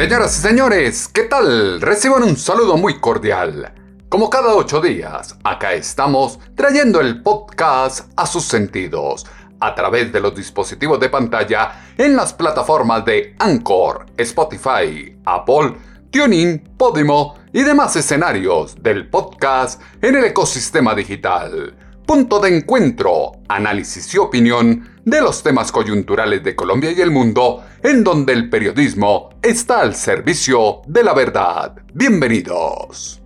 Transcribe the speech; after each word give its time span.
Señoras 0.00 0.38
y 0.38 0.40
señores, 0.40 1.08
¿qué 1.08 1.24
tal? 1.24 1.78
Reciban 1.78 2.22
un 2.22 2.34
saludo 2.34 2.78
muy 2.78 2.98
cordial. 3.00 3.74
Como 4.08 4.30
cada 4.30 4.54
ocho 4.54 4.80
días, 4.80 5.36
acá 5.44 5.74
estamos 5.74 6.38
trayendo 6.54 7.02
el 7.02 7.22
podcast 7.22 8.10
a 8.16 8.24
sus 8.24 8.44
sentidos 8.44 9.26
a 9.60 9.74
través 9.74 10.10
de 10.10 10.20
los 10.20 10.34
dispositivos 10.34 10.98
de 11.00 11.10
pantalla 11.10 11.92
en 11.98 12.16
las 12.16 12.32
plataformas 12.32 13.04
de 13.04 13.36
Anchor, 13.38 14.06
Spotify, 14.16 15.18
Apple, 15.26 15.74
TuneIn, 16.10 16.60
Podimo 16.78 17.34
y 17.52 17.62
demás 17.62 17.94
escenarios 17.94 18.82
del 18.82 19.06
podcast 19.10 19.82
en 20.00 20.16
el 20.16 20.24
ecosistema 20.24 20.94
digital 20.94 21.76
punto 22.10 22.40
de 22.40 22.56
encuentro, 22.56 23.34
análisis 23.48 24.12
y 24.14 24.18
opinión 24.18 24.89
de 25.04 25.20
los 25.20 25.42
temas 25.42 25.72
coyunturales 25.72 26.42
de 26.42 26.54
Colombia 26.54 26.92
y 26.92 27.00
el 27.00 27.10
mundo, 27.10 27.64
en 27.82 28.04
donde 28.04 28.32
el 28.32 28.50
periodismo 28.50 29.30
está 29.42 29.80
al 29.80 29.94
servicio 29.94 30.82
de 30.86 31.02
la 31.02 31.14
verdad. 31.14 31.76
Bienvenidos. 31.94 33.20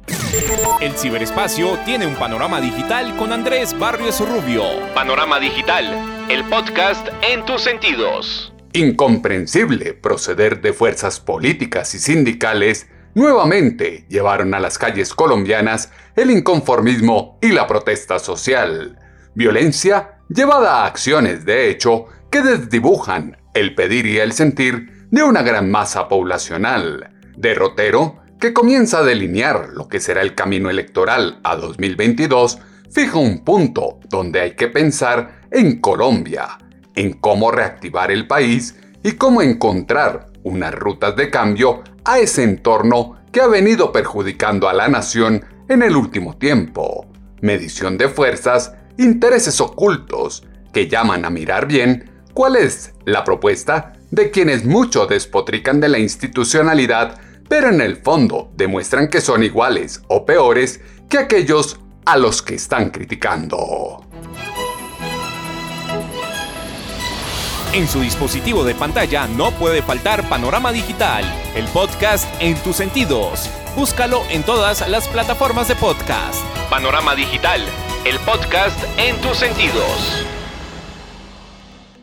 El 0.80 0.92
ciberespacio 0.92 1.78
tiene 1.84 2.06
un 2.06 2.14
panorama 2.14 2.60
digital 2.60 3.16
con 3.16 3.32
Andrés 3.32 3.78
Barrios 3.78 4.20
Rubio. 4.20 4.62
Panorama 4.94 5.40
Digital, 5.40 6.26
el 6.28 6.44
podcast 6.44 7.08
en 7.22 7.44
tus 7.44 7.62
sentidos. 7.62 8.52
Incomprensible 8.72 9.94
proceder 9.94 10.60
de 10.60 10.72
fuerzas 10.72 11.20
políticas 11.20 11.94
y 11.94 11.98
sindicales 11.98 12.88
nuevamente 13.14 14.04
llevaron 14.08 14.52
a 14.54 14.60
las 14.60 14.78
calles 14.78 15.14
colombianas 15.14 15.92
el 16.16 16.30
inconformismo 16.30 17.38
y 17.40 17.52
la 17.52 17.66
protesta 17.66 18.18
social. 18.18 18.98
Violencia 19.34 20.13
llevada 20.28 20.82
a 20.82 20.86
acciones 20.86 21.44
de 21.44 21.70
hecho 21.70 22.06
que 22.30 22.42
desdibujan 22.42 23.38
el 23.54 23.74
pedir 23.74 24.06
y 24.06 24.18
el 24.18 24.32
sentir 24.32 25.06
de 25.10 25.22
una 25.22 25.42
gran 25.42 25.70
masa 25.70 26.08
poblacional. 26.08 27.10
Derrotero 27.36 28.24
que 28.40 28.52
comienza 28.52 28.98
a 28.98 29.04
delinear 29.04 29.70
lo 29.72 29.88
que 29.88 30.00
será 30.00 30.20
el 30.20 30.34
camino 30.34 30.68
electoral 30.68 31.40
a 31.44 31.56
2022, 31.56 32.58
fija 32.90 33.18
un 33.18 33.44
punto 33.44 34.00
donde 34.10 34.40
hay 34.40 34.54
que 34.54 34.68
pensar 34.68 35.40
en 35.50 35.80
Colombia, 35.80 36.58
en 36.94 37.14
cómo 37.14 37.50
reactivar 37.50 38.10
el 38.10 38.26
país 38.26 38.76
y 39.02 39.12
cómo 39.12 39.40
encontrar 39.40 40.28
unas 40.42 40.74
rutas 40.74 41.16
de 41.16 41.30
cambio 41.30 41.82
a 42.04 42.18
ese 42.18 42.42
entorno 42.42 43.16
que 43.32 43.40
ha 43.40 43.46
venido 43.46 43.92
perjudicando 43.92 44.68
a 44.68 44.74
la 44.74 44.88
nación 44.88 45.44
en 45.68 45.82
el 45.82 45.96
último 45.96 46.36
tiempo. 46.36 47.06
Medición 47.40 47.98
de 47.98 48.08
fuerzas, 48.08 48.74
intereses 48.98 49.60
ocultos, 49.60 50.44
que 50.72 50.88
llaman 50.88 51.24
a 51.24 51.30
mirar 51.30 51.66
bien 51.66 52.10
cuál 52.32 52.56
es 52.56 52.94
la 53.04 53.24
propuesta 53.24 53.92
de 54.10 54.30
quienes 54.30 54.64
mucho 54.64 55.06
despotrican 55.06 55.80
de 55.80 55.88
la 55.88 55.98
institucionalidad, 55.98 57.20
pero 57.48 57.68
en 57.68 57.80
el 57.80 57.96
fondo 57.96 58.52
demuestran 58.56 59.08
que 59.08 59.20
son 59.20 59.42
iguales 59.42 60.02
o 60.08 60.24
peores 60.24 60.80
que 61.08 61.18
aquellos 61.18 61.80
a 62.04 62.16
los 62.16 62.42
que 62.42 62.54
están 62.54 62.90
criticando. 62.90 64.04
En 67.72 67.88
su 67.88 68.00
dispositivo 68.00 68.62
de 68.62 68.74
pantalla 68.74 69.26
no 69.26 69.50
puede 69.50 69.82
faltar 69.82 70.28
Panorama 70.28 70.70
Digital, 70.70 71.24
el 71.56 71.66
podcast 71.66 72.32
en 72.40 72.56
tus 72.58 72.76
sentidos. 72.76 73.50
Búscalo 73.76 74.22
en 74.30 74.44
todas 74.44 74.88
las 74.88 75.08
plataformas 75.08 75.66
de 75.66 75.74
podcast. 75.74 76.44
Panorama 76.70 77.16
Digital, 77.16 77.60
el 78.04 78.20
podcast 78.20 78.78
en 78.98 79.20
tus 79.20 79.36
sentidos. 79.36 80.24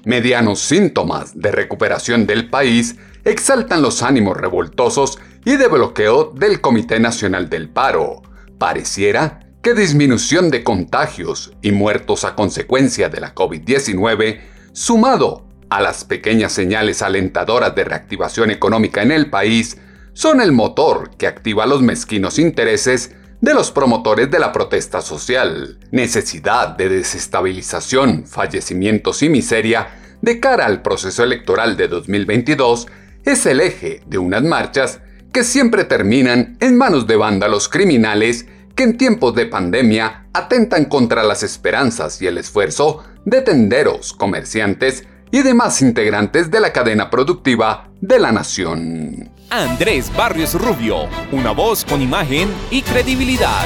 Medianos 0.04 0.60
síntomas 0.60 1.40
de 1.40 1.50
recuperación 1.50 2.28
del 2.28 2.50
país 2.50 2.98
exaltan 3.24 3.82
los 3.82 4.04
ánimos 4.04 4.36
revoltosos 4.36 5.18
y 5.46 5.56
de 5.56 5.70
bloqueo 5.70 6.34
del 6.36 6.60
Comité 6.60 7.00
Nacional 7.00 7.50
del 7.50 7.70
Paro. 7.70 8.22
Pareciera 8.58 9.40
que 9.62 9.74
disminución 9.74 10.52
de 10.52 10.66
contagios 10.66 11.54
y 11.62 11.72
muertos 11.72 12.26
a 12.26 12.36
consecuencia 12.36 13.08
de 13.08 13.22
la 13.22 13.34
COVID-19, 13.34 14.42
sumado 14.74 15.48
a 15.70 15.80
las 15.80 16.04
pequeñas 16.04 16.52
señales 16.52 17.02
alentadoras 17.02 17.74
de 17.76 17.86
reactivación 17.86 18.52
económica 18.52 19.02
en 19.04 19.14
el 19.14 19.30
país 19.30 19.78
son 20.22 20.40
el 20.40 20.52
motor 20.52 21.10
que 21.18 21.26
activa 21.26 21.66
los 21.66 21.82
mezquinos 21.82 22.38
intereses 22.38 23.10
de 23.40 23.56
los 23.56 23.72
promotores 23.72 24.30
de 24.30 24.38
la 24.38 24.52
protesta 24.52 25.02
social. 25.02 25.80
Necesidad 25.90 26.78
de 26.78 26.90
desestabilización, 26.90 28.28
fallecimientos 28.28 29.24
y 29.24 29.30
miseria 29.30 29.88
de 30.22 30.40
cara 30.40 30.68
al 30.68 30.84
proceso 30.84 31.24
electoral 31.24 31.76
de 31.76 31.88
2022 31.88 32.86
es 33.26 33.48
el 33.48 33.62
eje 33.62 34.04
de 34.06 34.20
unas 34.20 34.44
marchas 34.44 35.00
que 35.34 35.44
siempre 35.44 35.86
terminan 35.86 36.56
en 36.60 36.78
manos 36.78 37.08
de 37.08 37.16
vándalos 37.16 37.68
criminales 37.68 38.46
que 38.76 38.84
en 38.84 38.98
tiempos 38.98 39.34
de 39.34 39.48
pandemia 39.48 40.28
atentan 40.34 40.86
contra 40.86 41.24
las 41.24 41.42
esperanzas 41.42 42.22
y 42.22 42.28
el 42.28 42.38
esfuerzo 42.38 43.04
de 43.26 43.42
tenderos, 43.42 44.14
comerciantes 44.14 45.04
y 45.32 45.42
demás 45.42 45.82
integrantes 45.82 46.52
de 46.52 46.60
la 46.60 46.72
cadena 46.72 47.10
productiva 47.10 47.90
de 48.02 48.20
la 48.20 48.32
nación. 48.32 49.41
Andrés 49.54 50.10
Barrios 50.16 50.54
Rubio, 50.54 51.10
una 51.34 51.52
voz 51.52 51.84
con 51.84 52.02
imagen 52.02 52.48
y 52.70 52.82
credibilidad. 52.84 53.66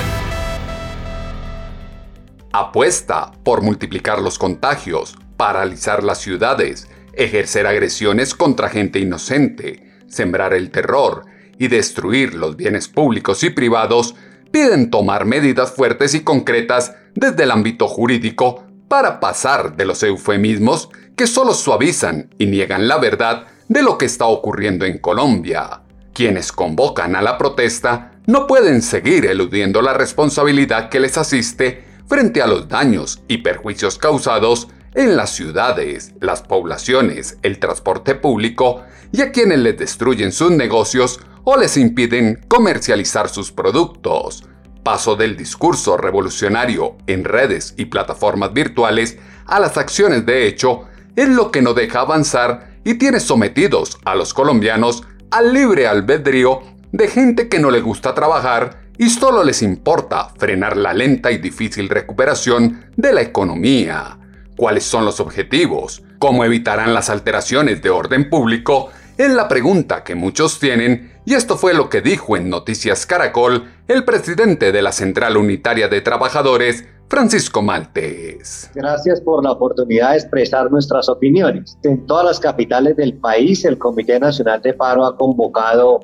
Apuesta 2.52 3.32
por 3.44 3.62
multiplicar 3.62 4.20
los 4.20 4.40
contagios, 4.40 5.16
paralizar 5.38 6.04
las 6.04 6.18
ciudades, 6.18 6.90
ejercer 7.14 7.68
agresiones 7.68 8.34
contra 8.34 8.70
gente 8.70 8.98
inocente, 8.98 9.88
sembrar 10.08 10.56
el 10.56 10.72
terror 10.72 11.28
y 11.60 11.68
destruir 11.68 12.34
los 12.34 12.56
bienes 12.56 12.88
públicos 12.88 13.44
y 13.44 13.52
privados, 13.52 14.16
piden 14.52 14.90
tomar 14.90 15.26
medidas 15.26 15.72
fuertes 15.72 16.16
y 16.16 16.24
concretas 16.24 16.96
desde 17.14 17.44
el 17.44 17.52
ámbito 17.52 17.88
jurídico 17.88 18.64
para 18.88 19.20
pasar 19.20 19.76
de 19.78 19.86
los 19.86 20.02
eufemismos 20.02 20.90
que 21.16 21.28
solo 21.28 21.54
suavizan 21.54 22.34
y 22.40 22.48
niegan 22.48 22.88
la 22.88 22.98
verdad 22.98 23.46
de 23.68 23.82
lo 23.82 23.98
que 23.98 24.06
está 24.06 24.26
ocurriendo 24.26 24.86
en 24.86 25.00
Colombia. 25.00 25.82
Quienes 26.14 26.52
convocan 26.52 27.16
a 27.16 27.22
la 27.22 27.38
protesta 27.38 28.12
no 28.28 28.48
pueden 28.48 28.82
seguir 28.82 29.26
eludiendo 29.26 29.82
la 29.82 29.94
responsabilidad 29.94 30.90
que 30.90 31.00
les 31.00 31.18
asiste 31.18 31.84
frente 32.08 32.42
a 32.42 32.48
los 32.48 32.68
daños 32.68 33.22
y 33.28 33.40
perjuicios 33.40 33.98
causados 33.98 34.68
en 34.94 35.18
las 35.18 35.32
ciudades, 35.32 36.14
las 36.22 36.42
poblaciones, 36.42 37.38
el 37.42 37.60
transporte 37.60 38.16
público 38.16 38.84
y 39.12 39.22
a 39.22 39.32
quienes 39.32 39.60
les 39.60 39.78
destruyen 39.78 40.32
sus 40.32 40.52
negocios 40.52 41.20
o 41.44 41.58
les 41.58 41.78
impiden 41.78 42.46
comercializar 42.48 43.30
sus 43.30 43.52
productos. 43.52 44.48
Paso 44.84 45.16
del 45.16 45.36
discurso 45.36 45.98
revolucionario 45.98 46.96
en 47.08 47.24
redes 47.24 47.74
y 47.78 47.86
plataformas 47.86 48.54
virtuales 48.54 49.18
a 49.46 49.60
las 49.60 49.78
acciones 49.78 50.26
de 50.26 50.48
hecho 50.48 50.86
es 51.16 51.28
lo 51.30 51.52
que 51.52 51.62
no 51.62 51.74
deja 51.74 52.02
avanzar 52.02 52.75
y 52.86 52.94
tiene 52.94 53.20
sometidos 53.20 53.98
a 54.06 54.16
los 54.16 54.34
colombianos 54.34 55.04
al 55.32 55.54
libre 55.54 55.88
albedrío 55.88 56.62
de 56.94 57.10
gente 57.10 57.50
que 57.50 57.60
no 57.60 57.72
le 57.72 57.82
gusta 57.82 58.14
trabajar 58.14 58.86
y 58.98 59.10
solo 59.10 59.44
les 59.44 59.62
importa 59.62 60.30
frenar 60.38 60.78
la 60.78 60.94
lenta 60.94 61.32
y 61.32 61.38
difícil 61.38 61.90
recuperación 61.90 62.86
de 62.96 63.12
la 63.12 63.22
economía. 63.22 64.18
¿Cuáles 64.56 64.86
son 64.86 65.04
los 65.04 65.20
objetivos? 65.20 66.04
¿Cómo 66.20 66.46
evitarán 66.46 66.94
las 66.94 67.10
alteraciones 67.10 67.82
de 67.82 67.90
orden 67.90 68.30
público? 68.30 68.92
Es 69.18 69.30
la 69.32 69.50
pregunta 69.50 70.04
que 70.04 70.16
muchos 70.16 70.60
tienen 70.60 71.12
y 71.26 71.34
esto 71.34 71.58
fue 71.58 71.74
lo 71.74 71.90
que 71.90 72.02
dijo 72.02 72.38
en 72.38 72.50
Noticias 72.50 73.06
Caracol 73.06 73.70
el 73.88 74.06
presidente 74.06 74.72
de 74.72 74.82
la 74.82 74.92
Central 74.92 75.38
Unitaria 75.38 75.88
de 75.88 76.02
Trabajadores, 76.02 76.86
Francisco 77.10 77.62
Maltes. 77.62 78.72
Gracias 78.74 79.22
por 79.22 79.44
la 79.44 79.52
oportunidad 79.52 80.12
de 80.12 80.18
expresar 80.18 80.72
nuestras 80.72 81.08
opiniones. 81.08 81.78
En 81.84 82.06
todas 82.08 82.26
las 82.26 82.40
capitales 82.40 82.96
del 82.98 83.14
país, 83.14 83.64
el 83.64 83.78
Comité 83.78 84.20
Nacional 84.20 84.62
de 84.62 84.74
Paro 84.74 85.06
ha 85.06 85.16
convocado 85.16 86.00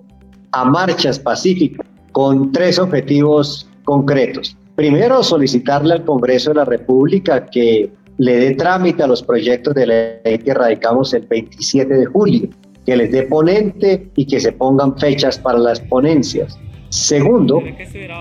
a 0.52 0.66
marchas 0.66 1.18
pacíficas 1.18 1.86
con 2.12 2.52
tres 2.52 2.78
objetivos 2.78 3.68
concretos. 3.84 4.56
Primero, 4.76 5.24
solicitarle 5.24 5.94
al 5.94 6.06
Congreso 6.06 6.52
de 6.52 6.56
la 6.58 6.66
República 6.66 7.46
que 7.46 7.92
le 8.18 8.38
dé 8.38 8.56
trámite 8.56 9.04
a 9.04 9.08
los 9.08 9.24
proyectos 9.24 9.74
de 9.74 9.88
ley 9.88 10.38
que 10.38 10.54
radicamos 10.54 11.14
el 11.14 11.26
27 11.26 11.94
de 11.94 12.06
julio, 12.06 12.50
que 12.86 12.96
les 12.96 13.12
dé 13.12 13.24
ponente 13.24 14.12
y 14.16 14.26
que 14.26 14.40
se 14.40 14.52
pongan 14.52 14.98
fechas 14.98 15.40
para 15.40 15.58
las 15.58 15.80
ponencias. 15.80 16.58
Segundo, 16.92 17.62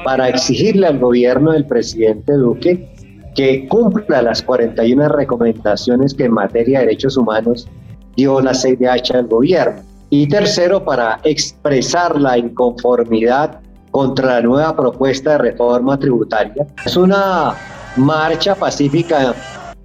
para 0.05 0.29
exigirle 0.29 0.87
al 0.87 1.01
gobierno 1.01 1.51
del 1.53 1.67
presidente 1.67 2.33
Duque 2.35 2.89
que 3.35 3.67
cumpla 3.69 4.23
las 4.23 4.43
41 4.43 5.09
recomendaciones 5.09 6.15
que 6.15 6.25
en 6.25 6.33
materia 6.33 6.79
de 6.79 6.87
derechos 6.87 7.17
humanos 7.17 7.69
dio 8.17 8.41
la 8.41 8.55
CIDH 8.55 9.15
al 9.15 9.27
gobierno. 9.27 9.83
Y 10.11 10.29
tercero, 10.29 10.85
para 10.85 11.21
expresar 11.25 12.21
la 12.21 12.39
inconformidad 12.39 13.61
contra 13.91 14.35
la 14.35 14.41
nueva 14.41 14.77
propuesta 14.77 15.33
de 15.33 15.39
reforma 15.39 15.99
tributaria. 15.99 16.67
Es 16.85 16.97
una 16.97 17.55
marcha 17.97 18.55
pacífica 18.55 19.35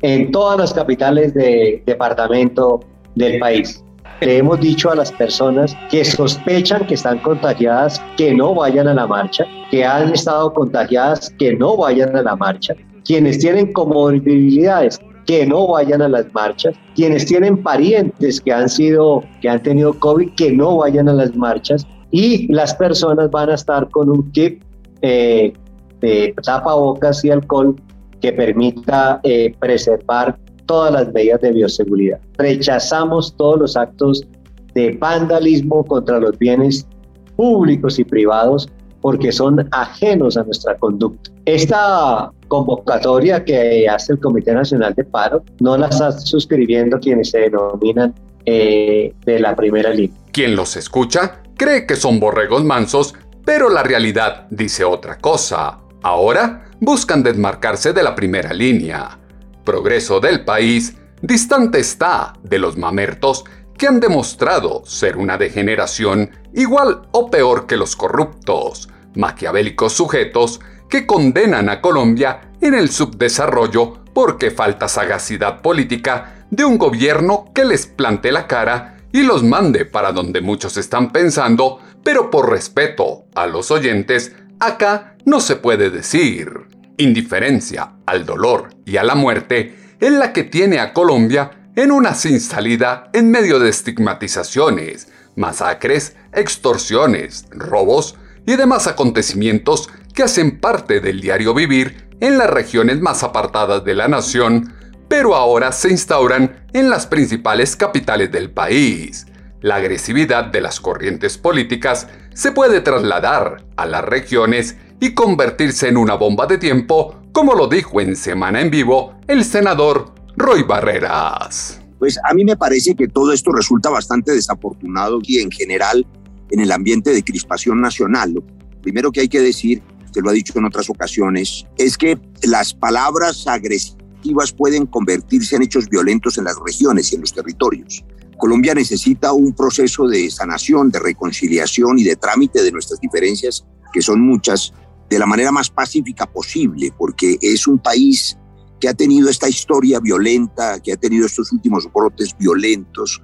en 0.02 0.32
todas 0.32 0.60
las 0.60 0.74
capitales 0.74 1.34
de 1.34 1.82
departamento 1.86 2.82
del 3.16 3.40
país. 3.40 3.84
Le 4.22 4.38
hemos 4.38 4.60
dicho 4.62 4.92
a 4.92 4.96
las 4.96 5.12
personas 5.12 5.76
que 5.90 6.06
sospechan 6.06 6.88
que 6.88 6.94
están 6.94 7.20
contagiadas 7.20 8.02
que 8.18 8.34
no 8.34 8.56
vayan 8.56 8.88
a 8.88 8.94
la 8.94 9.06
marcha, 9.06 9.46
que 9.70 9.84
han 9.84 10.14
estado 10.14 10.54
contagiadas 10.54 11.34
que 11.38 11.54
no 11.56 11.76
vayan 11.76 12.16
a 12.16 12.22
la 12.22 12.36
marcha, 12.36 12.76
quienes 13.04 13.40
tienen 13.40 13.74
comorbilidades 13.74 15.00
que 15.26 15.46
no 15.46 15.68
vayan 15.68 16.02
a 16.02 16.08
las 16.08 16.32
marchas, 16.34 16.76
quienes 16.96 17.26
tienen 17.26 17.62
parientes 17.62 18.40
que 18.40 18.54
han 18.54 18.70
sido 18.70 19.24
que 19.42 19.50
han 19.50 19.62
tenido 19.62 19.94
COVID 20.00 20.34
que 20.36 20.52
no 20.52 20.78
vayan 20.78 21.10
a 21.10 21.14
las 21.14 21.36
marchas 21.36 21.86
y 22.12 22.52
las 22.54 22.74
personas 22.76 23.30
van 23.32 23.50
a 23.50 23.56
estar 23.56 23.90
con 23.90 24.10
un 24.10 24.32
kit 24.32 24.64
eh, 25.02 25.52
de 26.00 26.34
tapabocas 26.44 27.26
y 27.26 27.32
alcohol 27.32 27.76
que 28.22 28.32
permita 28.32 29.20
eh, 29.24 29.54
preservar 29.60 30.38
todas 30.66 30.94
las 30.94 31.14
medidas 31.14 31.42
de 31.42 31.52
bioseguridad. 31.52 32.20
Rechazamos 32.38 33.36
todos 33.38 33.60
los 33.60 33.78
actos 33.78 34.26
de 34.74 34.92
vandalismo 34.92 35.84
contra 35.86 36.20
los 36.20 36.38
bienes 36.38 36.88
públicos 37.36 37.98
y 38.00 38.04
privados 38.04 38.70
porque 39.02 39.32
son 39.32 39.68
ajenos 39.72 40.36
a 40.36 40.44
nuestra 40.44 40.76
conducta. 40.78 41.30
Esta 41.46 42.32
convocatoria 42.48 43.44
que 43.44 43.88
hace 43.88 44.14
el 44.14 44.20
Comité 44.20 44.54
Nacional 44.54 44.94
de 44.96 45.04
Paro 45.04 45.44
no 45.60 45.78
la 45.78 45.88
está 45.88 46.12
suscribiendo 46.12 47.00
quienes 47.00 47.30
se 47.30 47.40
denominan 47.42 48.16
eh, 48.46 49.14
de 49.26 49.40
la 49.40 49.56
primera 49.56 49.92
línea. 49.92 50.18
Quien 50.32 50.56
los 50.56 50.76
escucha 50.76 51.44
cree 51.56 51.86
que 51.86 51.96
son 51.96 52.20
borregos 52.20 52.64
mansos, 52.64 53.14
pero 53.46 53.70
la 53.70 53.84
realidad 53.84 54.48
dice 54.50 54.84
otra 54.84 55.20
cosa. 55.20 55.80
Ahora 56.02 56.66
buscan 56.80 57.24
desmarcarse 57.24 57.94
de 57.94 58.04
la 58.04 58.16
primera 58.16 58.54
línea 58.54 59.20
progreso 59.66 60.22
del 60.22 60.46
país 60.46 60.96
distante 61.22 61.80
está 61.80 62.34
de 62.44 62.60
los 62.60 62.78
mamertos 62.78 63.44
que 63.78 63.88
han 63.88 64.00
demostrado 64.00 64.84
ser 64.86 65.18
una 65.18 65.38
degeneración 65.38 66.32
igual 66.54 67.10
o 67.12 67.30
peor 67.30 67.68
que 67.68 67.76
los 67.76 67.96
corruptos, 67.96 68.88
maquiavélicos 69.16 69.94
sujetos 69.94 70.62
que 70.90 71.06
condenan 71.06 71.68
a 71.68 71.82
Colombia 71.82 72.52
en 72.62 72.74
el 72.74 72.90
subdesarrollo 72.90 74.06
porque 74.14 74.52
falta 74.52 74.88
sagacidad 74.88 75.62
política 75.62 76.46
de 76.50 76.64
un 76.64 76.78
gobierno 76.78 77.52
que 77.54 77.66
les 77.66 77.86
plante 77.86 78.32
la 78.32 78.48
cara 78.48 78.98
y 79.12 79.24
los 79.24 79.44
mande 79.44 79.86
para 79.86 80.12
donde 80.12 80.42
muchos 80.42 80.78
están 80.78 81.12
pensando, 81.12 81.80
pero 82.04 82.30
por 82.30 82.50
respeto 82.50 83.26
a 83.34 83.48
los 83.48 83.72
oyentes, 83.72 84.34
acá 84.60 85.16
no 85.26 85.40
se 85.40 85.56
puede 85.56 85.90
decir 85.90 86.68
indiferencia 86.98 87.94
al 88.06 88.26
dolor 88.26 88.70
y 88.86 88.98
a 88.98 89.04
la 89.04 89.16
muerte 89.16 89.76
es 90.00 90.12
la 90.12 90.34
que 90.34 90.44
tiene 90.44 90.80
a 90.80 90.94
Colombia 90.94 91.52
en 91.76 91.92
una 91.92 92.14
sin 92.14 92.40
salida 92.40 93.10
en 93.14 93.32
medio 93.32 93.60
de 93.60 93.70
estigmatizaciones, 93.70 95.10
masacres, 95.36 96.16
extorsiones, 96.34 97.46
robos 97.52 98.16
y 98.46 98.56
demás 98.56 98.88
acontecimientos 98.88 99.90
que 100.14 100.24
hacen 100.24 100.60
parte 100.60 101.02
del 101.02 101.20
diario 101.20 101.54
vivir 101.54 102.08
en 102.22 102.38
las 102.38 102.50
regiones 102.50 103.02
más 103.02 103.24
apartadas 103.24 103.84
de 103.84 103.94
la 103.94 104.08
nación, 104.08 104.74
pero 105.10 105.36
ahora 105.36 105.72
se 105.72 105.90
instauran 105.90 106.66
en 106.74 106.90
las 106.90 107.08
principales 107.08 107.76
capitales 107.76 108.32
del 108.32 108.50
país. 108.52 109.28
La 109.62 109.76
agresividad 109.76 110.46
de 110.46 110.62
las 110.62 110.80
corrientes 110.80 111.38
políticas 111.38 112.08
se 112.34 112.52
puede 112.52 112.82
trasladar 112.82 113.66
a 113.76 113.86
las 113.86 114.04
regiones 114.04 114.78
y 115.00 115.14
convertirse 115.14 115.90
en 115.90 115.98
una 115.98 116.16
bomba 116.16 116.46
de 116.46 116.58
tiempo, 116.58 117.16
como 117.32 117.54
lo 117.54 117.68
dijo 117.68 118.02
en 118.02 118.16
Semana 118.16 118.62
en 118.62 118.72
Vivo 118.72 119.16
el 119.28 119.44
senador 119.44 120.14
Roy 120.38 120.64
Barreras. 120.64 121.82
Pues 122.00 122.20
a 122.24 122.34
mí 122.34 122.44
me 122.44 122.58
parece 122.58 122.96
que 122.96 123.08
todo 123.08 123.32
esto 123.32 123.52
resulta 123.52 123.90
bastante 123.90 124.32
desafortunado 124.32 125.20
y 125.24 125.40
en 125.40 125.52
general 125.52 126.06
en 126.52 126.60
el 126.60 126.72
ambiente 126.72 127.12
de 127.12 127.24
crispación 127.24 127.82
nacional. 127.82 128.34
Lo 128.34 128.44
primero 128.82 129.12
que 129.12 129.22
hay 129.22 129.28
que 129.28 129.42
decir, 129.42 129.82
usted 130.06 130.22
lo 130.22 130.30
ha 130.30 130.34
dicho 130.34 130.54
en 130.58 130.66
otras 130.66 130.90
ocasiones, 130.90 131.66
es 131.78 131.98
que 131.98 132.18
las 132.44 132.74
palabras 132.74 133.48
agresivas 133.48 134.54
pueden 134.56 134.86
convertirse 134.86 135.56
en 135.56 135.64
hechos 135.64 135.88
violentos 135.90 136.38
en 136.38 136.46
las 136.46 136.58
regiones 136.66 137.12
y 137.12 137.16
en 137.16 137.22
los 137.22 137.34
territorios. 137.34 138.04
Colombia 138.38 138.74
necesita 138.74 139.32
un 139.34 139.54
proceso 139.54 140.08
de 140.08 140.30
sanación, 140.30 140.90
de 140.90 141.00
reconciliación 141.00 142.00
y 142.00 142.04
de 142.04 142.16
trámite 142.16 142.62
de 142.62 142.72
nuestras 142.72 143.00
diferencias, 143.00 143.66
que 143.94 144.02
son 144.02 144.22
muchas, 144.22 144.74
de 145.10 145.20
la 145.20 145.26
manera 145.26 145.52
más 145.52 145.70
pacífica 145.70 146.26
posible, 146.26 146.94
porque 146.98 147.38
es 147.42 147.68
un 147.68 147.80
país 147.80 148.38
que 148.80 148.90
ha 148.90 148.94
tenido 148.94 149.30
esta 149.30 149.48
historia 149.48 150.00
violenta, 150.00 150.80
que 150.80 150.94
ha 150.94 150.98
tenido 150.98 151.26
estos 151.26 151.52
últimos 151.52 151.92
brotes 151.94 152.36
violentos, 152.38 153.22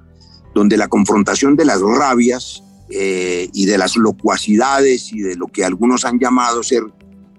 donde 0.53 0.77
la 0.77 0.87
confrontación 0.87 1.55
de 1.55 1.65
las 1.65 1.81
rabias 1.81 2.63
eh, 2.89 3.49
y 3.53 3.65
de 3.65 3.77
las 3.77 3.95
locuacidades 3.95 5.13
y 5.13 5.21
de 5.21 5.35
lo 5.35 5.47
que 5.47 5.63
algunos 5.63 6.05
han 6.05 6.19
llamado 6.19 6.61
ser 6.63 6.83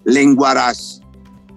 lenguaras, 0.04 1.00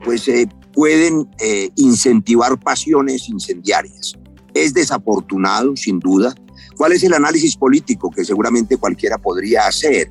pues 0.03 0.27
eh, 0.27 0.47
pueden 0.73 1.29
eh, 1.39 1.69
incentivar 1.75 2.59
pasiones 2.59 3.29
incendiarias. 3.29 4.13
Es 4.53 4.73
desafortunado, 4.73 5.75
sin 5.75 5.99
duda. 5.99 6.35
¿Cuál 6.77 6.91
es 6.91 7.03
el 7.03 7.13
análisis 7.13 7.55
político 7.55 8.11
que 8.11 8.25
seguramente 8.25 8.77
cualquiera 8.77 9.17
podría 9.17 9.67
hacer? 9.67 10.09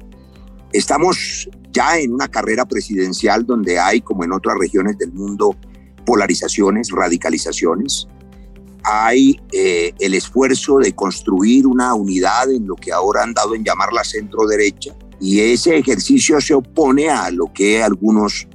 Estamos 0.73 1.49
ya 1.75 1.99
en 1.99 2.15
una 2.15 2.29
carrera 2.29 2.65
presidencial 2.65 3.45
donde 3.45 3.79
hay, 3.79 4.01
como 4.01 4.25
en 4.25 4.33
otras 4.33 4.57
regiones 4.59 4.97
del 4.97 5.13
mundo, 5.13 5.55
polarizaciones, 6.07 6.91
radicalizaciones. 6.91 8.09
Hay 8.85 9.41
eh, 9.53 9.93
el 9.99 10.15
esfuerzo 10.15 10.79
de 10.79 10.93
construir 10.93 11.67
una 11.67 11.95
unidad 11.95 12.51
en 12.51 12.67
lo 12.67 12.77
que 12.77 12.93
ahora 12.93 13.23
han 13.23 13.35
dado 13.35 13.55
en 13.55 13.65
llamar 13.65 13.93
la 13.93 14.05
centro 14.05 14.47
derecha 14.47 14.95
y 15.21 15.41
ese 15.41 15.77
ejercicio 15.77 16.41
se 16.41 16.55
opone 16.55 17.09
a 17.09 17.31
lo 17.31 17.53
que 17.53 17.83
algunos 17.83 18.47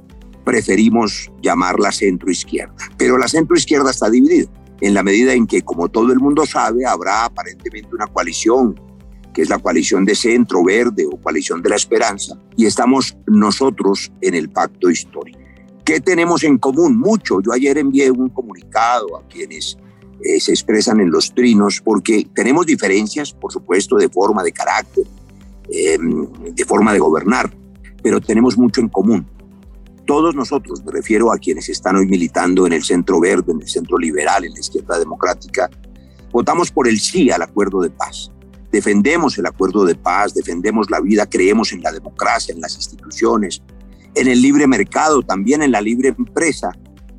preferimos 0.44 1.30
llamar 1.42 1.78
la 1.78 1.92
centro 1.92 2.30
izquierda. 2.30 2.74
Pero 2.96 3.18
la 3.18 3.28
centro 3.28 3.56
izquierda 3.56 3.90
está 3.90 4.08
dividida 4.08 4.48
en 4.80 4.94
la 4.94 5.02
medida 5.02 5.34
en 5.34 5.46
que, 5.46 5.62
como 5.62 5.88
todo 5.88 6.12
el 6.12 6.20
mundo 6.20 6.46
sabe, 6.46 6.86
habrá 6.86 7.24
aparentemente 7.24 7.94
una 7.94 8.06
coalición 8.06 8.80
que 9.32 9.42
es 9.42 9.48
la 9.48 9.58
coalición 9.58 10.04
de 10.04 10.14
centro 10.14 10.64
verde 10.64 11.06
o 11.06 11.16
coalición 11.16 11.62
de 11.62 11.70
la 11.70 11.76
esperanza, 11.76 12.36
y 12.56 12.66
estamos 12.66 13.16
nosotros 13.26 14.10
en 14.20 14.34
el 14.34 14.50
pacto 14.50 14.90
histórico. 14.90 15.38
¿Qué 15.84 16.00
tenemos 16.00 16.44
en 16.44 16.58
común? 16.58 16.98
Mucho. 16.98 17.40
Yo 17.40 17.52
ayer 17.52 17.78
envié 17.78 18.10
un 18.10 18.28
comunicado 18.28 19.16
a 19.16 19.26
quienes 19.26 19.76
eh, 20.22 20.38
se 20.38 20.52
expresan 20.52 21.00
en 21.00 21.10
los 21.10 21.34
trinos, 21.34 21.80
porque 21.82 22.28
tenemos 22.34 22.66
diferencias, 22.66 23.32
por 23.32 23.52
supuesto, 23.52 23.96
de 23.96 24.08
forma, 24.08 24.42
de 24.42 24.52
carácter, 24.52 25.04
em, 25.70 26.28
de 26.54 26.64
forma 26.64 26.92
de 26.92 26.98
gobernar, 26.98 27.50
pero 28.02 28.20
tenemos 28.20 28.56
mucho 28.58 28.80
en 28.80 28.88
común. 28.88 29.26
Todos 30.06 30.34
nosotros, 30.34 30.84
me 30.84 30.92
refiero 30.92 31.32
a 31.32 31.38
quienes 31.38 31.68
están 31.68 31.96
hoy 31.96 32.06
militando 32.06 32.66
en 32.66 32.72
el 32.72 32.82
centro 32.82 33.20
verde, 33.20 33.52
en 33.52 33.60
el 33.60 33.68
centro 33.68 33.96
liberal, 33.96 34.44
en 34.44 34.52
la 34.52 34.60
izquierda 34.60 34.98
democrática, 34.98 35.70
votamos 36.32 36.70
por 36.70 36.88
el 36.88 37.00
sí 37.00 37.30
al 37.30 37.42
acuerdo 37.42 37.80
de 37.80 37.90
paz 37.90 38.30
defendemos 38.70 39.36
el 39.38 39.46
acuerdo 39.46 39.84
de 39.84 39.94
paz, 39.94 40.34
defendemos 40.34 40.90
la 40.90 41.00
vida, 41.00 41.26
creemos 41.28 41.72
en 41.72 41.82
la 41.82 41.92
democracia, 41.92 42.54
en 42.54 42.60
las 42.60 42.76
instituciones, 42.76 43.62
en 44.14 44.28
el 44.28 44.40
libre 44.40 44.66
mercado, 44.66 45.22
también 45.22 45.62
en 45.62 45.72
la 45.72 45.80
libre 45.80 46.08
empresa. 46.08 46.72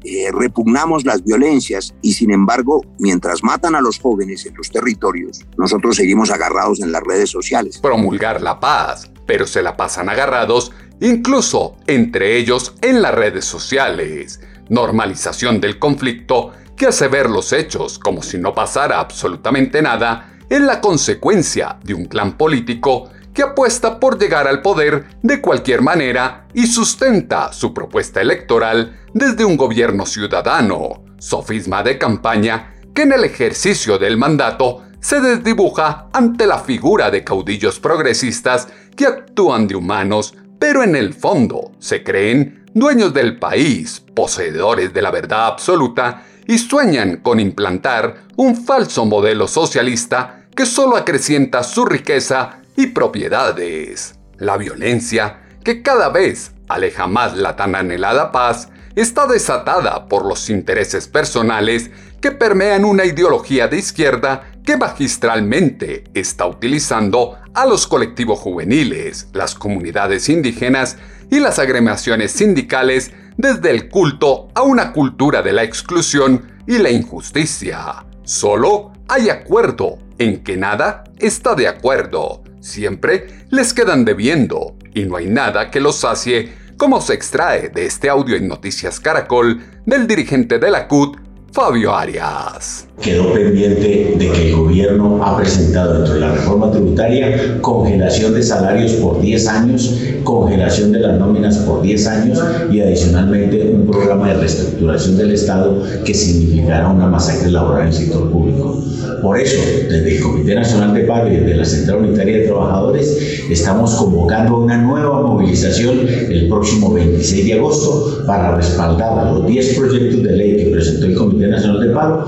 Eh, 0.04 0.32
repugnamos 0.34 1.06
las 1.06 1.24
violencias 1.24 1.94
y 2.02 2.14
sin 2.14 2.32
embargo, 2.32 2.84
mientras 2.98 3.44
matan 3.44 3.76
a 3.76 3.82
los 3.82 4.00
jóvenes 4.00 4.46
en 4.48 4.56
los 4.56 4.72
territorios, 4.72 5.46
nosotros 5.58 5.96
seguimos 5.96 6.32
agarrados 6.32 6.82
en 6.82 6.92
las 6.92 7.04
redes 7.04 7.30
sociales. 7.30 7.78
Promulgar 7.78 8.42
la 8.42 8.60
paz, 8.60 9.12
pero 9.28 9.46
se 9.46 9.62
la 9.62 9.78
pasan 9.78 10.10
agarrados, 10.10 10.72
incluso 11.00 11.78
entre 11.86 12.38
ellos 12.38 12.74
en 12.82 13.04
las 13.04 13.14
redes 13.14 13.46
sociales. 13.46 14.40
Normalización 14.70 15.62
del 15.62 15.78
conflicto 15.78 16.54
que 16.76 16.88
hace 16.88 17.08
ver 17.08 17.30
los 17.30 17.54
hechos 17.54 18.00
como 18.00 18.24
si 18.24 18.40
no 18.40 18.56
pasara 18.56 19.00
absolutamente 19.00 19.84
nada 19.84 20.31
es 20.52 20.60
la 20.60 20.82
consecuencia 20.82 21.78
de 21.82 21.94
un 21.94 22.04
clan 22.04 22.38
político 22.38 23.10
que 23.34 23.42
apuesta 23.42 24.02
por 24.02 24.20
llegar 24.20 24.50
al 24.50 24.62
poder 24.62 25.06
de 25.24 25.40
cualquier 25.40 25.82
manera 25.82 26.46
y 26.54 26.68
sustenta 26.68 27.54
su 27.54 27.74
propuesta 27.74 28.20
electoral 28.20 29.00
desde 29.14 29.46
un 29.46 29.56
gobierno 29.56 30.06
ciudadano, 30.06 31.06
sofisma 31.20 31.84
de 31.84 31.98
campaña 31.98 32.74
que 32.94 33.04
en 33.04 33.14
el 33.14 33.24
ejercicio 33.24 33.98
del 33.98 34.18
mandato 34.18 34.84
se 35.00 35.22
desdibuja 35.22 36.10
ante 36.12 36.46
la 36.46 36.60
figura 36.60 37.10
de 37.10 37.24
caudillos 37.24 37.80
progresistas 37.80 38.68
que 38.98 39.06
actúan 39.06 39.70
de 39.70 39.78
humanos, 39.78 40.36
pero 40.60 40.84
en 40.84 40.98
el 40.98 41.14
fondo 41.14 41.72
se 41.80 42.04
creen 42.04 42.66
dueños 42.74 43.14
del 43.14 43.40
país, 43.40 44.04
poseedores 44.14 44.94
de 44.94 45.02
la 45.02 45.12
verdad 45.12 45.46
absoluta 45.46 46.24
y 46.46 46.58
sueñan 46.58 47.22
con 47.22 47.40
implantar 47.40 48.24
un 48.36 48.58
falso 48.66 49.06
modelo 49.06 49.48
socialista 49.48 50.41
que 50.62 50.68
solo 50.68 50.96
acrecienta 50.96 51.64
su 51.64 51.86
riqueza 51.86 52.60
y 52.78 52.86
propiedades. 52.86 54.14
La 54.38 54.58
violencia, 54.58 55.42
que 55.64 55.82
cada 55.82 56.10
vez 56.10 56.52
aleja 56.68 57.08
más 57.08 57.36
la 57.36 57.56
tan 57.56 57.74
anhelada 57.74 58.32
paz, 58.32 58.70
está 58.96 59.26
desatada 59.26 60.08
por 60.08 60.24
los 60.24 60.52
intereses 60.52 61.08
personales 61.08 61.90
que 62.22 62.30
permean 62.30 62.86
una 62.86 63.06
ideología 63.06 63.68
de 63.70 63.80
izquierda 63.80 64.52
que 64.64 64.78
magistralmente 64.78 66.04
está 66.14 66.46
utilizando 66.46 67.40
a 67.56 67.66
los 67.66 67.88
colectivos 67.88 68.38
juveniles, 68.38 69.30
las 69.34 69.56
comunidades 69.56 70.30
indígenas 70.30 70.98
y 71.32 71.40
las 71.40 71.58
agremiaciones 71.58 72.34
sindicales 72.34 73.10
desde 73.36 73.72
el 73.72 73.90
culto 73.90 74.50
a 74.54 74.62
una 74.62 74.94
cultura 74.94 75.42
de 75.42 75.54
la 75.54 75.64
exclusión 75.64 76.52
y 76.68 76.78
la 76.78 76.92
injusticia. 76.92 78.06
Solo 78.24 78.92
hay 79.08 79.30
acuerdo 79.30 79.98
en 80.22 80.44
que 80.44 80.58
nada 80.58 81.04
está 81.20 81.56
de 81.56 81.68
acuerdo. 81.68 82.44
Siempre 82.60 83.28
les 83.50 83.74
quedan 83.74 84.06
debiendo 84.06 84.76
y 84.94 85.06
no 85.06 85.18
hay 85.18 85.28
nada 85.28 85.72
que 85.72 85.80
los 85.80 85.98
sacie 85.98 86.54
como 86.78 87.02
se 87.02 87.14
extrae 87.14 87.70
de 87.70 87.86
este 87.86 88.10
audio 88.10 88.36
en 88.36 88.48
Noticias 88.48 89.00
Caracol 89.00 89.62
del 89.86 90.08
dirigente 90.08 90.58
de 90.60 90.72
la 90.72 90.88
CUT, 90.88 91.18
Fabio 91.52 91.96
Arias. 91.96 92.88
Quedó 93.02 93.34
pendiente 93.34 94.16
de 94.18 94.32
que 94.32 94.50
el 94.50 94.56
gobierno 94.56 95.24
ha 95.24 95.38
presentado 95.38 95.96
dentro 95.96 96.14
de 96.14 96.20
la 96.20 96.36
reforma 96.36 96.72
tributaria 96.72 97.60
congelación 97.62 98.34
de 98.34 98.44
salarios 98.44 98.92
por 98.94 99.20
10 99.20 99.48
años, 99.48 100.00
congelación 100.24 100.92
de 100.92 101.00
las 101.00 101.20
nóminas 101.20 101.58
por 101.58 101.82
10 101.82 102.08
años 102.08 102.40
y 102.72 102.80
adicionalmente 102.80 103.72
un 103.74 103.88
programa 103.88 104.30
de 104.30 104.36
reestructuración 104.36 105.18
del 105.18 105.32
Estado 105.32 105.84
que 106.06 106.14
significará 106.14 106.90
una 106.90 107.08
masacre 107.08 107.52
laboral 107.52 107.82
en 107.82 107.88
el 107.88 107.94
sector 107.94 108.30
público. 108.30 108.82
Por 109.22 109.40
eso, 109.40 109.58
desde 109.90 110.18
el 110.18 110.22
Comité 110.22 110.56
Nacional 110.56 110.94
de 110.94 111.02
Paro 111.02 111.28
y 111.28 111.38
desde 111.38 111.56
la 111.56 111.66
Central 111.66 111.98
Unitaria 112.00 112.38
de 112.38 112.46
Trabajadores, 112.46 113.44
estamos 113.50 113.94
convocando 113.96 114.58
una 114.58 114.78
nueva 114.78 115.22
movilización 115.22 116.08
el 116.08 116.48
próximo 116.48 116.94
26 116.94 117.46
de 117.46 117.54
agosto 117.54 118.24
para 118.26 118.56
respaldar 118.56 119.34
los 119.34 119.46
10 119.48 119.78
proyectos 119.78 120.24
de 120.24 120.32
ley 120.32 120.58
que 120.58 120.72
presentó 120.72 121.06
el 121.06 121.16
Comité 121.16 121.48
Nacional 121.48 121.80
de 121.82 121.94
Paro. 121.94 122.28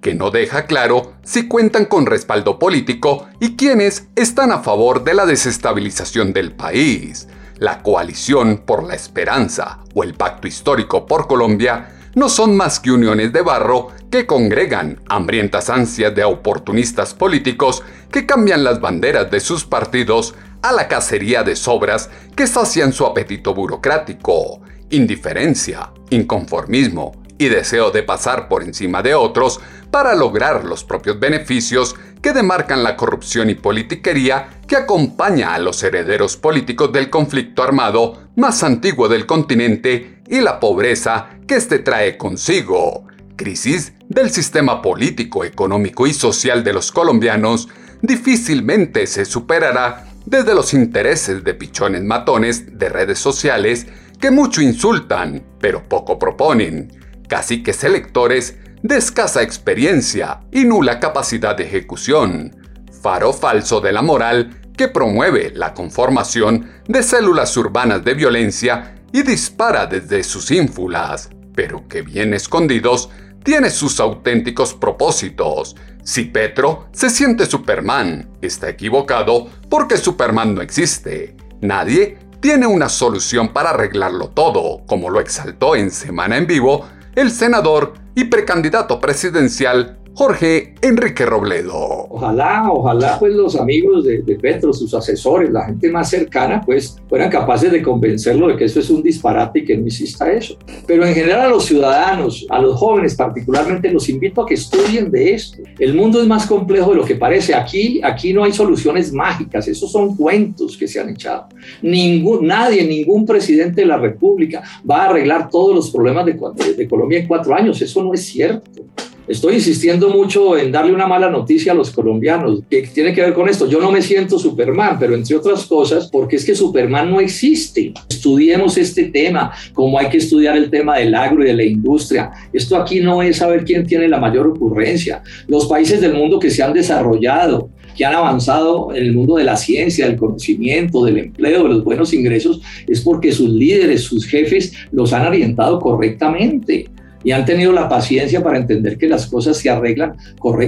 Que 0.00 0.14
no 0.14 0.30
deja 0.30 0.66
claro 0.66 1.14
si 1.24 1.48
cuentan 1.48 1.86
con 1.86 2.06
respaldo 2.06 2.60
político 2.60 3.26
y 3.40 3.56
quienes 3.56 4.06
están 4.14 4.52
a 4.52 4.60
favor 4.60 5.02
de 5.02 5.14
la 5.14 5.26
desestabilización 5.26 6.32
del 6.32 6.52
país. 6.52 7.26
La 7.58 7.82
coalición 7.82 8.58
por 8.58 8.84
la 8.84 8.94
esperanza 8.94 9.80
o 9.94 10.04
el 10.04 10.14
pacto 10.14 10.46
histórico 10.46 11.06
por 11.06 11.26
Colombia 11.26 11.88
no 12.14 12.28
son 12.28 12.56
más 12.56 12.78
que 12.78 12.92
uniones 12.92 13.32
de 13.32 13.42
barro 13.42 13.88
que 14.12 14.26
congregan 14.26 15.00
hambrientas 15.08 15.70
ansias 15.70 16.14
de 16.14 16.22
oportunistas 16.22 17.12
políticos 17.12 17.82
que 18.12 18.26
cambian 18.26 18.62
las 18.62 18.80
banderas 18.80 19.28
de 19.30 19.40
sus 19.40 19.64
partidos 19.64 20.36
a 20.62 20.70
la 20.70 20.86
cacería 20.86 21.42
de 21.42 21.56
sobras 21.56 22.10
que 22.36 22.46
sacian 22.46 22.92
su 22.92 23.04
apetito 23.04 23.54
burocrático, 23.54 24.60
indiferencia, 24.90 25.90
inconformismo 26.10 27.25
y 27.38 27.48
deseo 27.48 27.90
de 27.90 28.02
pasar 28.02 28.48
por 28.48 28.62
encima 28.62 29.02
de 29.02 29.14
otros 29.14 29.60
para 29.90 30.14
lograr 30.14 30.64
los 30.64 30.84
propios 30.84 31.18
beneficios 31.20 31.94
que 32.22 32.32
demarcan 32.32 32.82
la 32.82 32.96
corrupción 32.96 33.50
y 33.50 33.54
politiquería 33.54 34.60
que 34.66 34.76
acompaña 34.76 35.54
a 35.54 35.58
los 35.58 35.82
herederos 35.82 36.36
políticos 36.36 36.92
del 36.92 37.10
conflicto 37.10 37.62
armado 37.62 38.28
más 38.36 38.62
antiguo 38.62 39.08
del 39.08 39.26
continente 39.26 40.20
y 40.28 40.40
la 40.40 40.58
pobreza 40.58 41.30
que 41.46 41.56
éste 41.56 41.78
trae 41.78 42.16
consigo. 42.16 43.06
Crisis 43.36 43.92
del 44.08 44.30
sistema 44.30 44.82
político, 44.82 45.44
económico 45.44 46.06
y 46.06 46.14
social 46.14 46.64
de 46.64 46.72
los 46.72 46.90
colombianos 46.90 47.68
difícilmente 48.02 49.06
se 49.06 49.24
superará 49.24 50.08
desde 50.24 50.54
los 50.54 50.74
intereses 50.74 51.44
de 51.44 51.54
pichones 51.54 52.02
matones 52.02 52.78
de 52.78 52.88
redes 52.88 53.18
sociales 53.18 53.86
que 54.20 54.30
mucho 54.30 54.62
insultan, 54.62 55.44
pero 55.60 55.88
poco 55.88 56.18
proponen, 56.18 56.90
caciques 57.28 57.84
electores 57.84 58.56
de 58.82 58.96
escasa 58.96 59.42
experiencia 59.42 60.40
y 60.52 60.64
nula 60.64 61.00
capacidad 61.00 61.56
de 61.56 61.64
ejecución, 61.64 62.54
faro 63.02 63.32
falso 63.32 63.80
de 63.80 63.92
la 63.92 64.02
moral 64.02 64.60
que 64.76 64.88
promueve 64.88 65.52
la 65.54 65.74
conformación 65.74 66.70
de 66.86 67.02
células 67.02 67.56
urbanas 67.56 68.04
de 68.04 68.14
violencia 68.14 68.96
y 69.12 69.22
dispara 69.22 69.86
desde 69.86 70.22
sus 70.22 70.50
ínfulas, 70.50 71.30
pero 71.54 71.88
que 71.88 72.02
bien 72.02 72.34
escondidos 72.34 73.08
tiene 73.42 73.70
sus 73.70 74.00
auténticos 74.00 74.74
propósitos. 74.74 75.76
Si 76.04 76.24
Petro 76.24 76.88
se 76.92 77.10
siente 77.10 77.46
Superman, 77.46 78.28
está 78.42 78.68
equivocado 78.68 79.48
porque 79.68 79.96
Superman 79.96 80.54
no 80.54 80.62
existe. 80.62 81.36
Nadie 81.60 82.18
tiene 82.40 82.66
una 82.66 82.88
solución 82.88 83.52
para 83.52 83.70
arreglarlo 83.70 84.28
todo, 84.28 84.84
como 84.86 85.10
lo 85.10 85.20
exaltó 85.20 85.74
en 85.74 85.90
Semana 85.90 86.36
en 86.36 86.46
Vivo 86.46 86.86
el 87.16 87.30
senador 87.32 87.94
y 88.14 88.24
precandidato 88.24 89.00
presidencial 89.00 89.98
Jorge 90.16 90.72
Enrique 90.80 91.26
Robledo. 91.26 92.06
Ojalá, 92.08 92.72
ojalá 92.72 93.18
pues 93.18 93.34
los 93.34 93.54
amigos 93.54 94.02
de, 94.02 94.38
Petro, 94.40 94.72
sus 94.72 94.94
asesores, 94.94 95.50
la 95.50 95.66
gente 95.66 95.90
más 95.90 96.08
cercana, 96.08 96.62
pues 96.64 96.96
fueran 97.06 97.28
capaces 97.28 97.70
de 97.70 97.82
convencerlo 97.82 98.48
de 98.48 98.56
que 98.56 98.64
eso 98.64 98.80
es 98.80 98.88
un 98.88 99.02
disparate 99.02 99.58
y 99.58 99.64
que 99.66 99.76
no 99.76 99.82
insista 99.82 100.32
eso. 100.32 100.56
Pero 100.86 101.04
en 101.04 101.12
general 101.12 101.42
a 101.42 101.48
los 101.48 101.66
ciudadanos, 101.66 102.46
a 102.48 102.58
los 102.62 102.78
jóvenes 102.78 103.14
particularmente, 103.14 103.92
los 103.92 104.08
invito 104.08 104.40
a 104.40 104.46
que 104.46 104.54
estudien 104.54 105.10
de 105.10 105.34
esto. 105.34 105.58
El 105.78 105.92
mundo 105.92 106.22
es 106.22 106.26
más 106.26 106.46
complejo 106.46 106.92
de 106.92 106.96
lo 106.96 107.04
que 107.04 107.16
parece. 107.16 107.54
Aquí, 107.54 108.00
aquí 108.02 108.32
no 108.32 108.42
hay 108.42 108.54
soluciones 108.54 109.12
mágicas, 109.12 109.68
esos 109.68 109.92
son 109.92 110.16
cuentos 110.16 110.78
que 110.78 110.88
se 110.88 110.98
han 110.98 111.10
echado. 111.10 111.48
Ningún, 111.82 112.46
nadie, 112.46 112.86
ningún 112.86 113.26
presidente 113.26 113.82
de 113.82 113.86
la 113.86 113.98
República 113.98 114.62
va 114.90 115.02
a 115.02 115.10
arreglar 115.10 115.50
todos 115.50 115.74
los 115.74 115.90
problemas 115.90 116.24
de, 116.24 116.32
de 116.74 116.88
Colombia 116.88 117.18
en 117.18 117.28
cuatro 117.28 117.54
años, 117.54 117.82
eso 117.82 118.02
no 118.02 118.14
es 118.14 118.24
cierto. 118.24 118.80
Estoy 119.28 119.54
insistiendo 119.54 120.08
mucho 120.10 120.56
en 120.56 120.70
darle 120.70 120.92
una 120.92 121.08
mala 121.08 121.28
noticia 121.28 121.72
a 121.72 121.74
los 121.74 121.90
colombianos, 121.90 122.60
que 122.70 122.82
tiene 122.82 123.12
que 123.12 123.22
ver 123.22 123.34
con 123.34 123.48
esto. 123.48 123.68
Yo 123.68 123.80
no 123.80 123.90
me 123.90 124.00
siento 124.00 124.38
Superman, 124.38 124.98
pero 125.00 125.16
entre 125.16 125.34
otras 125.34 125.66
cosas, 125.66 126.08
porque 126.12 126.36
es 126.36 126.44
que 126.44 126.54
Superman 126.54 127.10
no 127.10 127.18
existe. 127.18 127.92
Estudiemos 128.08 128.78
este 128.78 129.04
tema, 129.06 129.50
como 129.72 129.98
hay 129.98 130.10
que 130.10 130.18
estudiar 130.18 130.56
el 130.56 130.70
tema 130.70 130.98
del 130.98 131.12
agro 131.12 131.42
y 131.42 131.48
de 131.48 131.54
la 131.54 131.64
industria. 131.64 132.30
Esto 132.52 132.76
aquí 132.76 133.00
no 133.00 133.20
es 133.20 133.38
saber 133.38 133.64
quién 133.64 133.84
tiene 133.84 134.06
la 134.06 134.20
mayor 134.20 134.46
ocurrencia. 134.46 135.24
Los 135.48 135.66
países 135.66 136.00
del 136.00 136.14
mundo 136.14 136.38
que 136.38 136.50
se 136.50 136.62
han 136.62 136.72
desarrollado, 136.72 137.70
que 137.96 138.04
han 138.04 138.14
avanzado 138.14 138.94
en 138.94 139.02
el 139.02 139.12
mundo 139.12 139.38
de 139.38 139.44
la 139.44 139.56
ciencia, 139.56 140.06
del 140.06 140.16
conocimiento, 140.16 141.04
del 141.04 141.18
empleo, 141.18 141.64
de 141.64 141.68
los 141.70 141.82
buenos 141.82 142.14
ingresos, 142.14 142.60
es 142.86 143.00
porque 143.00 143.32
sus 143.32 143.48
líderes, 143.48 144.02
sus 144.02 144.24
jefes 144.24 144.72
los 144.92 145.12
han 145.12 145.26
orientado 145.26 145.80
correctamente 145.80 146.86
y 147.26 147.32
han 147.32 147.44
tenido 147.44 147.72
la 147.72 147.88
paciencia 147.88 148.40
para 148.40 148.56
entender 148.56 148.96
que 148.96 149.08
las 149.08 149.26
cosas 149.26 149.56
se 149.56 149.68
arreglan 149.68 150.14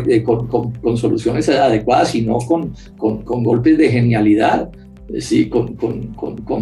eh, 0.08 0.24
con, 0.24 0.96
soluciones 0.96 1.48
adecuadas 1.48 2.16
y 2.16 2.22
no 2.22 2.38
con, 2.38 2.74
con 2.96 3.44
golpes 3.44 3.78
de 3.78 3.88
genialidad. 3.88 4.68
Eh, 5.14 5.20
sí, 5.20 5.48
con, 5.48 5.76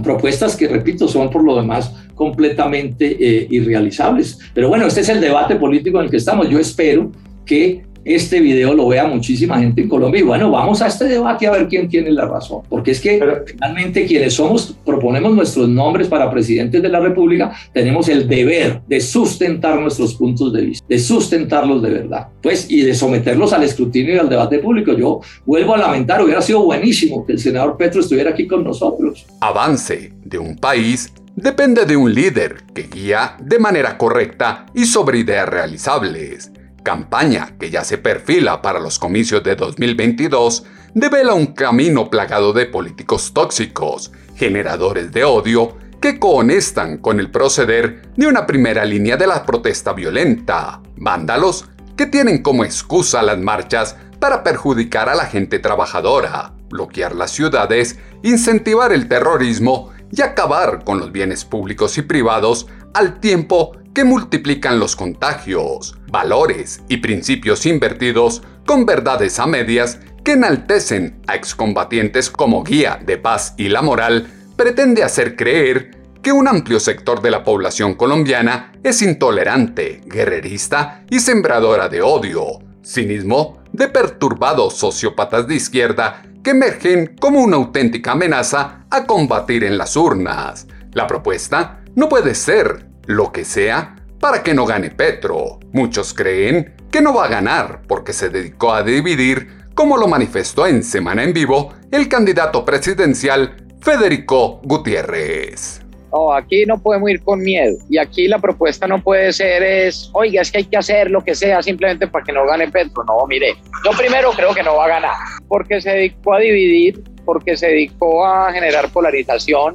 propuestas 0.03 0.55
que, 0.55 0.69
repito, 0.69 1.09
son 1.09 1.31
por 1.31 1.43
lo 1.43 1.57
demás 1.57 1.95
completamente 2.15 3.17
eh, 3.19 3.47
irrealizables. 3.49 4.38
Pero 4.53 4.69
bueno, 4.69 4.87
este 4.87 5.00
es 5.00 5.09
el 5.09 5.19
debate 5.19 5.57
político 5.57 5.99
en 5.99 6.05
el 6.05 6.11
que 6.11 6.19
estamos. 6.19 6.50
Yo 6.50 6.59
espero 6.59 7.11
que 7.47 7.87
este 8.06 8.38
video 8.38 8.72
lo 8.72 8.86
vea 8.86 9.04
muchísima 9.04 9.58
gente 9.58 9.82
en 9.82 9.88
Colombia 9.88 10.20
y 10.20 10.25
bueno, 10.25 10.48
vamos 10.50 10.80
a 10.80 10.86
este 10.86 11.06
debate 11.06 11.48
a 11.48 11.50
ver 11.50 11.66
quién 11.66 11.88
tiene 11.88 12.12
la 12.12 12.25
razón, 12.25 12.62
porque 12.68 12.92
es 12.92 13.00
que 13.00 13.20
finalmente 13.46 14.06
quienes 14.06 14.34
somos, 14.34 14.76
proponemos 14.84 15.34
nuestros 15.34 15.68
nombres 15.68 16.06
para 16.06 16.30
presidentes 16.30 16.80
de 16.80 16.88
la 16.88 17.00
República, 17.00 17.52
tenemos 17.72 18.08
el 18.08 18.28
deber 18.28 18.80
de 18.86 19.00
sustentar 19.00 19.80
nuestros 19.80 20.14
puntos 20.14 20.52
de 20.52 20.62
vista, 20.62 20.86
de 20.88 20.98
sustentarlos 21.00 21.82
de 21.82 21.90
verdad, 21.90 22.28
pues 22.40 22.70
y 22.70 22.82
de 22.82 22.94
someterlos 22.94 23.52
al 23.52 23.64
escrutinio 23.64 24.14
y 24.14 24.18
al 24.18 24.28
debate 24.28 24.60
público. 24.60 24.92
Yo 24.92 25.20
vuelvo 25.44 25.75
a 25.75 25.78
lamentar, 25.78 26.22
hubiera 26.22 26.40
sido 26.40 26.62
buenísimo 26.62 27.26
que 27.26 27.32
el 27.32 27.40
senador 27.40 27.76
Petro 27.76 28.00
estuviera 28.00 28.30
aquí 28.30 28.46
con 28.46 28.62
nosotros. 28.62 29.26
Avance 29.40 30.12
de 30.25 30.38
un 30.38 30.56
país 30.56 31.12
depende 31.34 31.84
de 31.84 31.96
un 31.96 32.14
líder 32.14 32.58
que 32.72 32.84
guía 32.84 33.36
de 33.40 33.58
manera 33.58 33.98
correcta 33.98 34.66
y 34.75 34.84
sobre 34.84 35.18
ideas 35.18 35.48
realizables 35.48 36.52
campaña 36.87 37.57
que 37.59 37.69
ya 37.69 37.83
se 37.83 37.99
perfila 37.99 38.62
para 38.62 38.78
los 38.78 39.00
comicios 39.00 39.43
de 39.43 39.57
2022 39.57 40.62
devela 40.95 41.35
un 41.35 41.47
camino 41.47 42.09
plagado 42.11 42.52
de 42.52 42.66
políticos 42.66 43.33
tóxicos, 43.35 44.12
generadores 44.37 45.11
de 45.11 45.25
odio 45.25 45.76
que 46.00 46.21
cohonestan 46.21 46.99
con 46.99 47.19
el 47.19 47.33
proceder 47.33 48.02
de 48.14 48.28
una 48.28 48.47
primera 48.47 48.85
línea 48.85 49.16
de 49.16 49.26
la 49.26 49.45
protesta 49.45 49.95
violenta, 49.95 50.81
vándalos 50.95 51.64
que 51.97 52.07
tienen 52.07 52.40
como 52.40 52.64
excusa 52.64 53.21
las 53.21 53.38
marchas 53.38 53.97
para 54.21 54.45
perjudicar 54.45 55.09
a 55.09 55.16
la 55.16 55.26
gente 55.26 55.59
trabajadora, 55.59 56.52
bloquear 56.69 57.16
las 57.16 57.33
ciudades, 57.33 57.99
incentivar 58.23 58.93
el 58.93 59.09
terrorismo 59.09 59.90
y 60.12 60.23
acabar 60.23 60.85
con 60.85 61.00
los 61.00 61.11
bienes 61.11 61.45
públicos 61.45 61.99
y 61.99 62.02
privados 62.02 62.69
al 62.95 63.19
tiempo 63.19 63.73
que 63.97 64.05
multiplican 64.05 64.79
los 64.79 64.95
contagios, 64.95 65.97
valores 66.09 66.83
y 66.87 66.99
principios 66.99 67.65
invertidos 67.65 68.43
con 68.67 68.85
verdades 68.85 69.38
a 69.38 69.47
medias 69.47 70.00
que 70.23 70.33
enaltecen 70.33 71.23
a 71.26 71.35
excombatientes 71.35 72.29
como 72.29 72.62
guía 72.62 73.00
de 73.03 73.17
paz 73.17 73.55
y 73.57 73.71
la 73.71 73.81
moral, 73.81 74.29
pretende 74.55 75.03
hacer 75.03 75.35
creer 75.35 75.93
que 76.21 76.31
un 76.31 76.47
amplio 76.47 76.79
sector 76.79 77.23
de 77.23 77.31
la 77.31 77.43
población 77.43 77.95
colombiana 77.95 78.71
es 78.83 79.00
intolerante, 79.00 80.03
guerrerista 80.05 81.03
y 81.09 81.21
sembradora 81.21 81.88
de 81.88 82.03
odio, 82.03 82.59
cinismo 82.85 83.62
de 83.73 83.88
perturbados 83.88 84.76
sociópatas 84.76 85.49
de 85.49 85.55
izquierda 85.55 86.23
que 86.45 86.50
emergen 86.50 87.17
como 87.19 87.41
una 87.41 87.57
auténtica 87.57 88.12
amenaza 88.12 88.85
a 88.91 89.07
combatir 89.07 89.65
en 89.65 89.79
las 89.79 89.97
urnas. 89.97 90.67
La 90.93 91.07
propuesta 91.07 91.81
no 91.95 92.11
puede 92.11 92.35
ser 92.35 92.86
lo 93.06 93.32
que 93.32 93.44
sea 93.44 93.96
para 94.20 94.42
que 94.42 94.54
no 94.54 94.66
gane 94.66 94.90
Petro. 94.90 95.58
Muchos 95.72 96.14
creen 96.14 96.75
que 96.90 97.00
no 97.00 97.14
va 97.14 97.26
a 97.26 97.28
ganar 97.28 97.82
porque 97.86 98.12
se 98.12 98.28
dedicó 98.28 98.72
a 98.72 98.82
dividir, 98.82 99.48
como 99.75 99.96
lo 99.96 100.08
manifestó 100.08 100.66
en 100.66 100.82
Semana 100.82 101.22
en 101.22 101.32
Vivo 101.32 101.75
el 101.90 102.08
candidato 102.08 102.64
presidencial 102.64 103.56
Federico 103.80 104.60
Gutiérrez. 104.64 105.82
No, 106.12 106.32
aquí 106.32 106.64
no 106.64 106.78
podemos 106.78 107.10
ir 107.10 107.22
con 107.22 107.40
miedo. 107.40 107.76
Y 107.90 107.98
aquí 107.98 108.26
la 108.26 108.38
propuesta 108.38 108.86
no 108.86 109.02
puede 109.02 109.32
ser 109.32 109.62
es, 109.62 110.08
oiga, 110.12 110.40
es 110.40 110.50
que 110.50 110.58
hay 110.58 110.64
que 110.64 110.76
hacer 110.76 111.10
lo 111.10 111.22
que 111.22 111.34
sea 111.34 111.62
simplemente 111.62 112.06
para 112.06 112.25
que 112.25 112.32
no 112.32 112.46
gane 112.46 112.70
Petro. 112.70 113.04
No, 113.04 113.26
mire, 113.26 113.54
yo 113.84 113.90
primero 113.96 114.30
creo 114.32 114.54
que 114.54 114.62
no 114.62 114.76
va 114.76 114.86
a 114.86 114.88
ganar, 114.88 115.14
porque 115.48 115.80
se 115.80 115.90
dedicó 115.90 116.34
a 116.34 116.38
dividir, 116.38 117.02
porque 117.25 117.56
se 117.56 117.66
dedicó 117.68 118.25
a 118.25 118.52
generar 118.52 118.88
polarización 118.90 119.75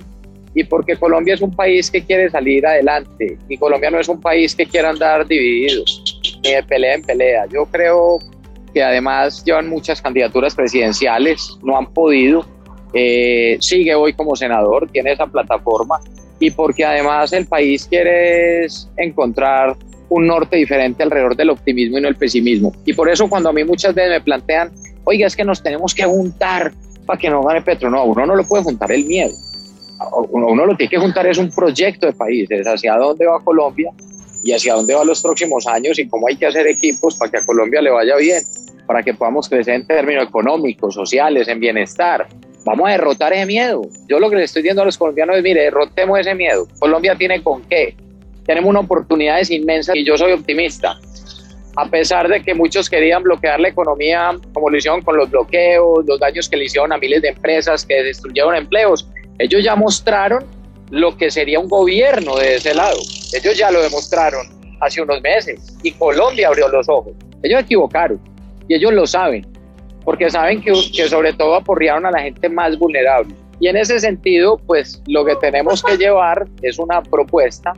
y 0.53 0.63
porque 0.65 0.96
Colombia 0.96 1.34
es 1.34 1.41
un 1.41 1.55
país 1.55 1.89
que 1.89 2.03
quiere 2.03 2.29
salir 2.29 2.65
adelante. 2.65 3.38
Y 3.48 3.58
Colombia 3.58 3.89
no 3.89 4.00
es 4.00 4.10
un 4.10 4.20
país 4.20 4.55
que 4.55 4.65
quiera 4.65 4.89
andar 4.89 5.27
dividido, 5.27 5.84
ni 6.43 6.51
de 6.51 6.63
pelea 6.63 6.96
en 6.96 7.01
pelea. 7.03 7.46
Yo 7.51 7.65
creo 7.65 8.20
que 8.74 8.84
además 8.84 9.43
llevan 9.46 9.70
muchas 9.70 10.01
candidaturas 10.01 10.55
presidenciales, 10.55 11.58
no 11.63 11.77
han 11.77 11.91
podido. 11.93 12.46
Eh, 12.93 13.58
sigue 13.62 13.96
hoy 13.96 14.13
como 14.13 14.36
senador, 14.36 14.89
tiene 14.91 15.13
esa 15.13 15.25
plataforma 15.25 16.00
y 16.39 16.51
porque 16.51 16.84
además 16.84 17.31
el 17.31 17.46
país 17.46 17.86
quiere 17.86 18.65
encontrar 18.98 19.77
un 20.10 20.27
norte 20.27 20.58
diferente 20.58 21.03
alrededor 21.03 21.38
del 21.38 21.51
optimismo 21.51 21.98
y 21.98 22.01
no 22.01 22.10
el 22.10 22.15
pesimismo. 22.15 22.74
Y 22.86 22.93
por 22.93 23.10
eso 23.10 23.29
cuando 23.29 23.50
a 23.50 23.53
mí 23.53 23.63
muchas 23.63 23.96
veces 23.96 24.12
me 24.12 24.22
plantean, 24.22 24.72
oiga, 25.05 25.27
es 25.27 25.36
que 25.38 25.46
nos 25.46 25.63
tenemos 25.63 25.96
que 25.96 26.03
juntar 26.03 26.74
para 27.05 27.17
que 27.17 27.29
no 27.29 27.43
gane 27.43 27.62
Petro, 27.62 27.89
no, 27.89 28.03
uno 28.03 28.25
no 28.25 28.36
lo 28.36 28.43
puede 28.43 28.63
juntar 28.63 28.91
el 28.91 29.05
miedo. 29.05 29.31
Uno, 30.29 30.65
lo 30.65 30.75
tiene 30.75 30.89
que 30.89 30.98
juntar 30.98 31.27
es 31.27 31.38
un 31.38 31.51
proyecto 31.51 32.08
de 32.08 32.13
país, 32.13 32.50
es 32.50 32.65
hacia 32.65 32.96
dónde 32.96 33.25
va 33.25 33.39
Colombia 33.39 33.91
y 34.43 34.51
hacia 34.53 34.74
dónde 34.74 34.96
va 34.96 35.05
los 35.05 35.22
próximos 35.22 35.67
años 35.67 36.00
y 36.00 36.08
cómo 36.08 36.27
hay 36.27 36.36
que 36.36 36.48
hacer 36.48 36.67
equipos 36.67 37.17
para 37.17 37.31
que 37.31 37.38
a 37.38 37.46
Colombia 37.46 37.81
le 37.81 37.91
vaya 37.91 38.15
bien, 38.17 38.41
para 38.88 39.03
que 39.03 39.13
podamos 39.13 39.48
crecer 39.48 39.75
en 39.75 39.86
términos 39.86 40.27
económicos, 40.27 40.96
sociales, 40.96 41.48
en 41.48 41.60
bienestar, 41.60 42.27
Vamos 42.63 42.88
a 42.88 42.91
derrotar 42.91 43.34
ese 43.34 43.46
miedo. 43.46 43.81
Yo 44.08 44.20
lo 44.20 44.29
que 44.29 44.36
le 44.36 44.43
estoy 44.43 44.62
diciendo 44.62 44.84
a 44.84 44.86
los 44.86 44.98
colombianos 44.98 45.36
es, 45.38 45.43
mire, 45.43 45.63
derrotemos 45.63 46.20
ese 46.20 46.36
miedo. 46.36 46.67
Colombia 46.79 47.15
tiene 47.15 47.41
con 47.41 47.63
qué. 47.63 47.96
Tenemos 48.46 48.70
una 48.70 48.81
oportunidad 48.81 49.41
inmensa 49.50 49.96
y 49.96 50.05
yo 50.05 50.17
soy 50.17 50.34
optimista. 50.34 50.96
A 51.75 51.89
pesar 51.89 52.27
de 52.27 52.43
que 52.43 52.53
muchos 52.53 52.89
querían 52.89 53.24
bloquear 53.24 53.60
la 53.60 53.70
economía, 53.70 54.38
como 54.53 54.70
lo 54.70 54.77
hicieron 54.77 55.01
con 55.01 55.17
los 55.17 55.29
bloqueos, 55.31 56.05
los 56.05 56.20
daños 56.20 56.50
que 56.50 56.57
le 56.57 56.66
hicieron 56.66 56.92
a 56.92 56.98
miles 56.98 57.22
de 57.22 57.29
empresas 57.29 57.85
que 57.85 58.03
destruyeron 58.03 58.55
empleos, 58.55 59.07
ellos 59.42 59.64
ya 59.64 59.75
mostraron 59.75 60.46
lo 60.92 61.18
que 61.18 61.32
sería 61.32 61.60
un 61.60 61.68
gobierno 61.68 62.36
de 62.36 62.56
ese 62.56 62.75
lado. 62.75 63.00
Ellos 63.34 63.58
ya 63.58 63.72
lo 63.72 63.82
demostraron 63.82 64.46
hace 64.80 65.01
unos 65.01 65.22
meses 65.22 65.77
y 65.84 65.92
Colombia 65.92 66.50
abrió 66.50 66.68
los 66.68 66.88
ojos. 66.88 67.14
Ellos 67.42 67.62
equivocaron 67.62 68.20
y 68.68 68.75
ellos 68.75 68.94
lo 68.94 69.08
saben 69.08 69.46
porque 70.04 70.30
saben 70.30 70.62
que, 70.62 70.74
sobre 71.08 71.34
todo 71.34 71.56
aporrearon 71.56 72.06
a 72.06 72.12
la 72.12 72.22
gente 72.22 72.50
más 72.50 72.77
vulnerable. 72.77 73.34
Y 73.60 73.68
en 73.68 73.77
ese 73.77 74.00
sentido, 74.00 74.58
pues 74.66 75.01
lo 75.08 75.24
que 75.24 75.36
tenemos 75.36 75.84
que 75.84 75.98
llevar 75.98 76.48
es 76.62 76.80
una 76.80 77.01
propuesta 77.01 77.74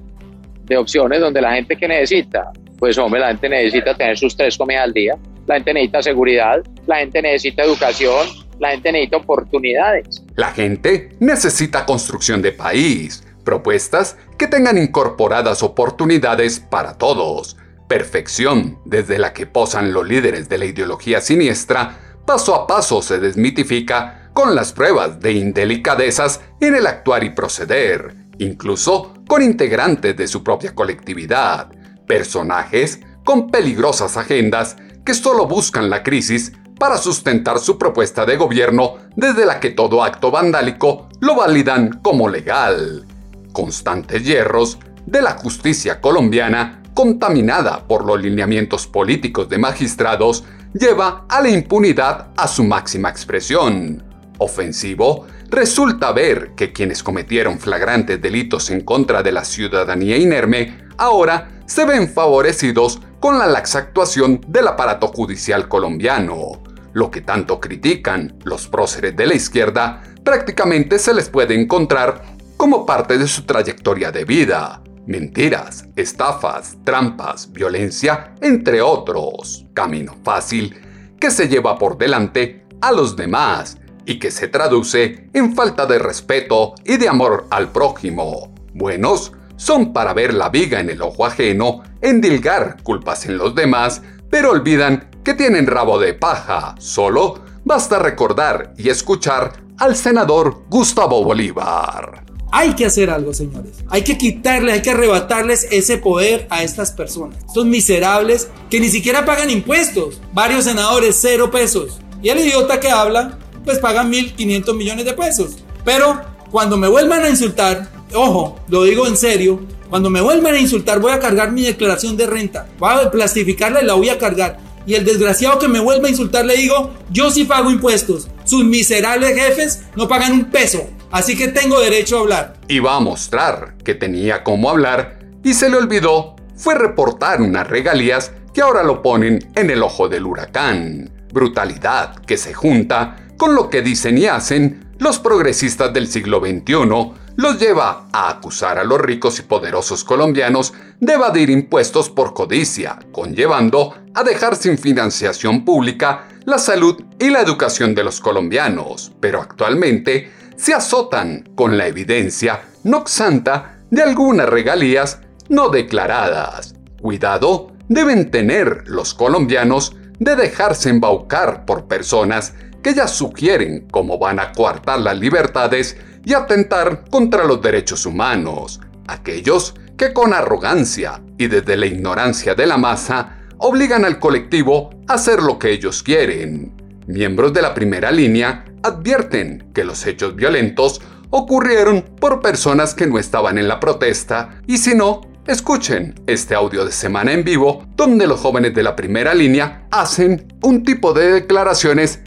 de 0.66 0.78
opciones 0.78 1.20
donde 1.20 1.42
la 1.42 1.54
gente 1.54 1.76
que 1.76 1.88
necesita, 1.88 2.52
pues 2.80 2.98
hombre, 2.98 3.20
la 3.20 3.28
gente 3.28 3.50
necesita 3.50 3.94
tener 3.96 4.18
sus 4.18 4.36
tres 4.36 4.58
comidas 4.58 4.84
al 4.84 4.94
día, 4.94 5.16
la 5.46 5.56
gente 5.56 5.74
necesita 5.74 6.02
seguridad, 6.02 6.64
la 6.88 6.98
gente 6.98 7.22
necesita 7.22 7.64
educación, 7.64 8.28
la 8.60 8.72
gente 8.72 8.92
necesita 8.94 9.18
oportunidades. 9.18 10.23
La 10.36 10.52
gente 10.52 11.16
necesita 11.20 11.86
construcción 11.86 12.42
de 12.42 12.52
país, 12.52 13.24
propuestas 13.44 14.18
que 14.38 14.48
tengan 14.48 14.78
incorporadas 14.78 15.62
oportunidades 15.62 16.60
para 16.60 16.98
todos, 16.98 17.58
perfección 17.88 18.80
desde 18.86 19.20
la 19.20 19.34
que 19.34 19.46
posan 19.46 19.94
los 19.94 20.08
líderes 20.08 20.50
de 20.50 20.58
la 20.58 20.66
ideología 20.66 21.22
siniestra 21.22 22.00
paso 22.26 22.56
a 22.56 22.66
paso 22.66 23.02
se 23.02 23.20
desmitifica 23.20 24.32
con 24.34 24.56
las 24.56 24.74
pruebas 24.74 25.20
de 25.20 25.34
indelicadezas 25.34 26.42
en 26.60 26.76
el 26.76 26.88
actuar 26.88 27.24
y 27.24 27.30
proceder, 27.30 28.16
incluso 28.40 29.14
con 29.28 29.44
integrantes 29.44 30.18
de 30.18 30.28
su 30.28 30.44
propia 30.44 30.74
colectividad, 30.74 31.70
personajes 32.08 33.02
con 33.24 33.52
peligrosas 33.52 34.18
agendas 34.18 34.78
que 35.06 35.14
solo 35.14 35.48
buscan 35.48 35.90
la 35.90 36.02
crisis 36.02 36.54
para 36.78 36.98
sustentar 36.98 37.60
su 37.60 37.78
propuesta 37.78 38.26
de 38.26 38.38
gobierno 38.38 38.96
desde 39.16 39.46
la 39.46 39.60
que 39.60 39.72
todo 39.72 40.04
acto 40.04 40.32
vandálico 40.32 41.08
lo 41.20 41.36
validan 41.36 42.00
como 42.02 42.28
legal. 42.28 43.06
Constantes 43.52 44.24
hierros 44.24 44.80
de 45.06 45.22
la 45.22 45.32
justicia 45.32 46.02
colombiana 46.02 46.82
contaminada 46.94 47.88
por 47.88 48.06
los 48.06 48.22
lineamientos 48.22 48.88
políticos 48.88 49.50
de 49.50 49.58
magistrados 49.58 50.44
lleva 50.74 51.26
a 51.30 51.42
la 51.42 51.50
impunidad 51.50 52.28
a 52.36 52.48
su 52.48 52.64
máxima 52.64 53.10
expresión. 53.10 54.04
Ofensivo 54.38 55.26
resulta 55.50 56.12
ver 56.12 56.52
que 56.56 56.72
quienes 56.72 57.04
cometieron 57.04 57.60
flagrantes 57.60 58.22
delitos 58.22 58.70
en 58.70 58.82
contra 58.82 59.24
de 59.24 59.32
la 59.32 59.44
ciudadanía 59.46 60.18
inerme 60.18 60.78
ahora 60.98 61.50
se 61.66 61.86
ven 61.86 62.10
favorecidos 62.10 63.02
con 63.20 63.40
la 63.40 63.48
laxa 63.48 63.80
actuación 63.80 64.42
del 64.48 64.68
aparato 64.68 65.08
judicial 65.08 65.68
colombiano. 65.68 66.62
Lo 66.94 67.10
que 67.10 67.22
tanto 67.22 67.60
critican 67.60 68.38
los 68.44 68.68
próceres 68.68 69.16
de 69.16 69.28
la 69.28 69.36
izquierda 69.36 70.04
prácticamente 70.24 71.00
se 71.00 71.14
les 71.14 71.30
puede 71.30 71.60
encontrar 71.60 72.22
como 72.58 72.86
parte 72.86 73.18
de 73.18 73.28
su 73.28 73.44
trayectoria 73.44 74.12
de 74.12 74.26
vida 74.26 74.84
mentiras, 75.06 75.86
estafas, 75.96 76.78
trampas, 76.84 77.52
violencia, 77.52 78.34
entre 78.42 78.82
otros. 78.82 79.66
Camino 79.74 80.16
fácil 80.24 80.76
que 81.20 81.32
se 81.32 81.48
lleva 81.48 81.78
por 81.78 81.98
delante 81.98 82.66
a 82.82 82.92
los 82.92 83.16
demás 83.16 83.78
y 84.06 84.20
que 84.20 84.32
se 84.32 84.48
traduce 84.48 85.30
en 85.34 85.56
falta 85.56 85.86
de 85.86 86.00
respeto 86.00 86.76
y 86.86 86.98
de 86.98 87.10
amor 87.10 87.48
al 87.50 87.72
prójimo. 87.72 88.54
Buenos 88.74 89.32
son 89.56 89.94
para 89.94 90.14
ver 90.14 90.34
la 90.34 90.50
viga 90.50 90.80
en 90.80 90.90
el 90.90 91.02
ojo 91.02 91.26
ajeno, 91.26 91.84
endilgar 92.02 92.84
culpas 92.84 93.26
en 93.26 93.38
los 93.38 93.56
demás, 93.56 94.02
pero 94.30 94.52
olvidan 94.52 95.10
que 95.24 95.34
tienen 95.34 95.68
rabo 95.68 96.00
de 96.00 96.14
paja. 96.14 96.76
Solo 96.80 97.42
basta 97.64 98.00
recordar 98.00 98.74
y 98.78 98.90
escuchar 98.90 99.64
al 99.78 99.96
senador 99.96 100.64
Gustavo 100.70 101.24
Bolívar. 101.24 102.26
Hay 102.52 102.74
que 102.76 102.86
hacer 102.86 103.10
algo, 103.10 103.34
señores. 103.34 103.78
Hay 103.90 104.04
que 104.04 104.18
quitarle, 104.18 104.74
hay 104.74 104.82
que 104.82 104.92
arrebatarles 104.92 105.68
ese 105.72 105.98
poder 105.98 106.46
a 106.52 106.62
estas 106.64 106.92
personas. 106.92 107.38
Estos 107.48 107.66
miserables 107.66 108.50
que 108.70 108.80
ni 108.80 108.90
siquiera 108.90 109.26
pagan 109.26 109.50
impuestos. 109.50 110.22
Varios 110.34 110.66
senadores, 110.66 111.18
cero 111.20 111.50
pesos. 111.50 112.00
Y 112.22 112.30
el 112.30 112.40
idiota 112.40 112.80
que 112.80 112.92
habla, 112.92 113.40
pues 113.64 113.80
pagan 113.80 114.12
1.500 114.12 114.76
millones 114.76 115.06
de 115.06 115.14
pesos. 115.14 115.58
Pero 115.84 116.22
cuando 116.52 116.78
me 116.78 116.88
vuelvan 116.88 117.24
a 117.24 117.30
insultar, 117.30 117.90
ojo, 118.14 118.60
lo 118.68 118.84
digo 118.84 119.08
en 119.08 119.18
serio, 119.18 119.62
cuando 119.90 120.10
me 120.10 120.22
vuelvan 120.22 120.56
a 120.56 120.60
insultar 120.60 121.00
voy 121.00 121.12
a 121.12 121.20
cargar 121.20 121.52
mi 121.52 121.64
declaración 121.64 122.18
de 122.18 122.28
renta. 122.28 122.68
Voy 122.80 122.94
a 122.94 123.12
plastificarla 123.12 123.82
y 123.82 123.86
la 123.86 123.94
voy 123.94 124.10
a 124.10 124.18
cargar. 124.18 124.60
Y 124.86 124.96
el 124.96 125.06
desgraciado 125.06 125.60
que 125.60 125.68
me 125.68 125.80
vuelva 125.80 126.08
a 126.08 126.12
insultar 126.12 126.46
le 126.46 126.58
digo, 126.58 126.92
yo 127.10 127.32
sí 127.32 127.46
pago 127.46 127.72
impuestos. 127.72 128.28
Sus 128.44 128.66
miserables 128.66 129.36
jefes 129.36 129.84
no 129.96 130.08
pagan 130.08 130.34
un 130.34 130.46
peso. 130.46 130.90
Así 131.12 131.38
que 131.38 131.48
tengo 131.48 131.80
derecho 131.80 132.18
a 132.18 132.22
hablar. 132.22 132.54
Iba 132.68 132.96
a 132.96 133.00
mostrar 133.00 133.76
que 133.84 133.94
tenía 133.94 134.44
cómo 134.44 134.70
hablar 134.70 135.20
y 135.44 135.54
se 135.54 135.70
le 135.70 135.78
olvidó 135.78 136.36
fue 136.56 136.76
reportar 136.76 137.42
unas 137.42 137.68
regalías 137.68 138.32
que 138.54 138.62
ahora 138.62 138.84
lo 138.84 139.02
ponen 139.02 139.52
en 139.56 139.70
el 139.70 139.84
ojo 139.84 140.10
del 140.10 140.26
huracán. 140.26 141.12
Brutalidad 141.32 142.16
que 142.26 142.38
se 142.38 142.54
junta 142.54 143.23
con 143.44 143.56
lo 143.56 143.70
que 143.70 143.82
dicen 143.82 144.18
y 144.18 144.26
hacen 144.26 144.86
los 145.00 145.20
progresistas 145.20 145.92
del 145.92 146.08
siglo 146.08 146.40
XXI, 146.40 147.12
los 147.36 147.60
lleva 147.60 148.08
a 148.14 148.30
acusar 148.30 148.80
a 148.80 148.86
los 148.86 149.02
ricos 149.02 149.38
y 149.38 149.42
poderosos 149.42 150.06
colombianos 150.06 150.74
de 151.02 151.16
evadir 151.16 151.50
impuestos 151.50 152.10
por 152.10 152.34
codicia, 152.34 153.00
conllevando 153.12 153.96
a 154.14 154.24
dejar 154.24 154.56
sin 154.56 154.78
financiación 154.78 155.66
pública 155.66 156.30
la 156.46 156.58
salud 156.58 157.04
y 157.20 157.32
la 157.32 157.42
educación 157.42 157.94
de 157.94 158.06
los 158.06 158.22
colombianos, 158.22 159.12
pero 159.20 159.42
actualmente 159.42 160.32
se 160.56 160.74
azotan 160.74 161.50
con 161.54 161.78
la 161.78 161.88
evidencia 161.88 162.62
noxanta 162.86 163.80
de 163.92 164.04
algunas 164.04 164.48
regalías 164.48 165.20
no 165.50 165.68
declaradas. 165.68 166.76
Cuidado 167.02 167.74
deben 167.90 168.32
tener 168.32 168.86
los 168.86 169.14
colombianos 169.14 169.98
de 170.20 170.38
dejarse 170.38 170.90
embaucar 170.90 171.66
por 171.66 171.90
personas 171.90 172.54
que 172.84 172.94
ya 172.94 173.08
sugieren 173.08 173.88
cómo 173.90 174.20
van 174.20 174.40
a 174.40 174.52
coartar 174.52 175.00
las 175.00 175.18
libertades 175.18 175.98
y 176.26 176.34
atentar 176.34 177.06
contra 177.10 177.46
los 177.46 177.62
derechos 177.62 178.06
humanos, 178.06 178.82
aquellos 179.08 179.74
que 179.98 180.14
con 180.14 180.34
arrogancia 180.34 181.22
y 181.38 181.48
desde 181.48 181.78
la 181.78 181.86
ignorancia 181.86 182.56
de 182.56 182.68
la 182.68 182.78
masa 182.78 183.38
obligan 183.58 184.06
al 184.06 184.20
colectivo 184.20 184.90
a 185.08 185.14
hacer 185.14 185.42
lo 185.42 185.58
que 185.58 185.72
ellos 185.72 186.04
quieren. 186.04 186.74
Miembros 187.08 187.54
de 187.54 187.62
la 187.62 187.74
primera 187.74 188.12
línea 188.12 188.66
advierten 188.84 189.72
que 189.74 189.84
los 189.84 190.06
hechos 190.06 190.36
violentos 190.36 191.02
ocurrieron 191.30 192.02
por 192.20 192.42
personas 192.42 192.94
que 192.94 193.08
no 193.08 193.18
estaban 193.18 193.58
en 193.58 193.68
la 193.68 193.80
protesta 193.80 194.62
y 194.68 194.78
si 194.78 194.94
no, 194.94 195.22
escuchen 195.48 196.16
este 196.28 196.56
audio 196.56 196.86
de 196.86 196.92
semana 196.92 197.34
en 197.34 197.44
vivo 197.44 197.86
donde 197.96 198.28
los 198.28 198.40
jóvenes 198.40 198.74
de 198.74 198.84
la 198.84 198.96
primera 198.96 199.34
línea 199.34 199.88
hacen 199.92 200.54
un 200.62 200.84
tipo 200.84 201.14
de 201.14 201.32
declaraciones 201.32 202.22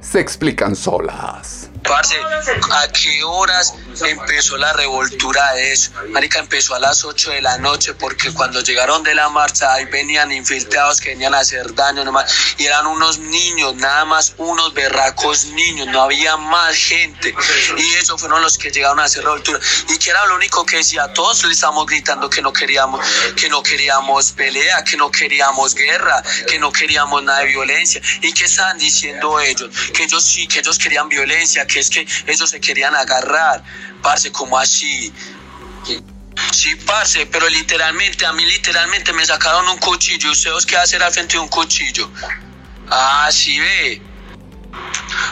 se 0.00 0.20
explican 0.20 0.76
solas. 0.76 1.65
Parce, 1.88 2.16
¿a 2.72 2.88
qué 2.92 3.22
horas 3.24 3.74
empezó 4.04 4.56
la 4.56 4.72
revoltura 4.72 5.54
de 5.54 5.72
eso? 5.72 5.90
Marica, 6.10 6.38
empezó 6.38 6.74
a 6.74 6.78
las 6.78 7.04
8 7.04 7.30
de 7.30 7.42
la 7.42 7.58
noche 7.58 7.94
porque 7.94 8.32
cuando 8.32 8.60
llegaron 8.60 9.02
de 9.02 9.14
la 9.14 9.28
marcha 9.28 9.72
ahí 9.72 9.84
venían 9.86 10.32
infiltrados 10.32 11.00
que 11.00 11.10
venían 11.10 11.34
a 11.34 11.40
hacer 11.40 11.74
daño 11.74 12.04
nomás 12.04 12.32
y 12.58 12.64
eran 12.64 12.86
unos 12.86 13.18
niños, 13.18 13.74
nada 13.76 14.04
más 14.04 14.34
unos 14.36 14.74
berracos 14.74 15.46
niños, 15.46 15.86
no 15.88 16.02
había 16.02 16.36
más 16.36 16.74
gente. 16.76 17.34
Y 17.76 17.94
esos 17.94 18.20
fueron 18.20 18.42
los 18.42 18.58
que 18.58 18.70
llegaron 18.70 19.00
a 19.00 19.04
hacer 19.04 19.24
revoltura. 19.24 19.58
Y 19.88 19.98
que 19.98 20.10
era 20.10 20.24
lo 20.26 20.36
único 20.36 20.64
que 20.64 20.78
decía, 20.78 21.12
todos 21.12 21.44
le 21.44 21.52
estamos 21.52 21.86
gritando 21.86 22.30
que 22.30 22.42
no 22.42 22.52
queríamos, 22.52 23.04
que 23.34 23.48
no 23.48 23.62
queríamos 23.62 24.32
pelea, 24.32 24.84
que 24.84 24.96
no 24.96 25.10
queríamos 25.10 25.74
guerra, 25.74 26.22
que 26.46 26.58
no 26.58 26.72
queríamos 26.72 27.22
nada 27.22 27.40
de 27.40 27.46
violencia. 27.46 28.00
Y 28.22 28.32
que 28.32 28.44
estaban 28.44 28.78
diciendo 28.78 29.40
ellos, 29.40 29.70
que 29.92 30.04
ellos 30.04 30.24
sí, 30.24 30.46
que 30.46 30.60
ellos 30.60 30.78
querían 30.78 31.08
violencia, 31.08 31.66
es 31.80 31.90
que 31.90 32.06
ellos 32.26 32.50
se 32.50 32.60
querían 32.60 32.94
agarrar, 32.94 33.62
parce, 34.02 34.30
como 34.32 34.58
así. 34.58 35.12
Sí, 36.52 36.74
parce, 36.86 37.26
pero 37.26 37.48
literalmente, 37.48 38.26
a 38.26 38.32
mí 38.32 38.44
literalmente 38.44 39.12
me 39.12 39.24
sacaron 39.24 39.68
un 39.68 39.78
cuchillo. 39.78 40.30
¿Ustedes 40.30 40.66
qué 40.66 40.76
hacer 40.76 41.02
al 41.02 41.12
frente 41.12 41.34
de 41.34 41.40
un 41.40 41.48
cuchillo? 41.48 42.10
Ah, 42.90 43.28
sí, 43.30 43.58
ve. 43.58 44.02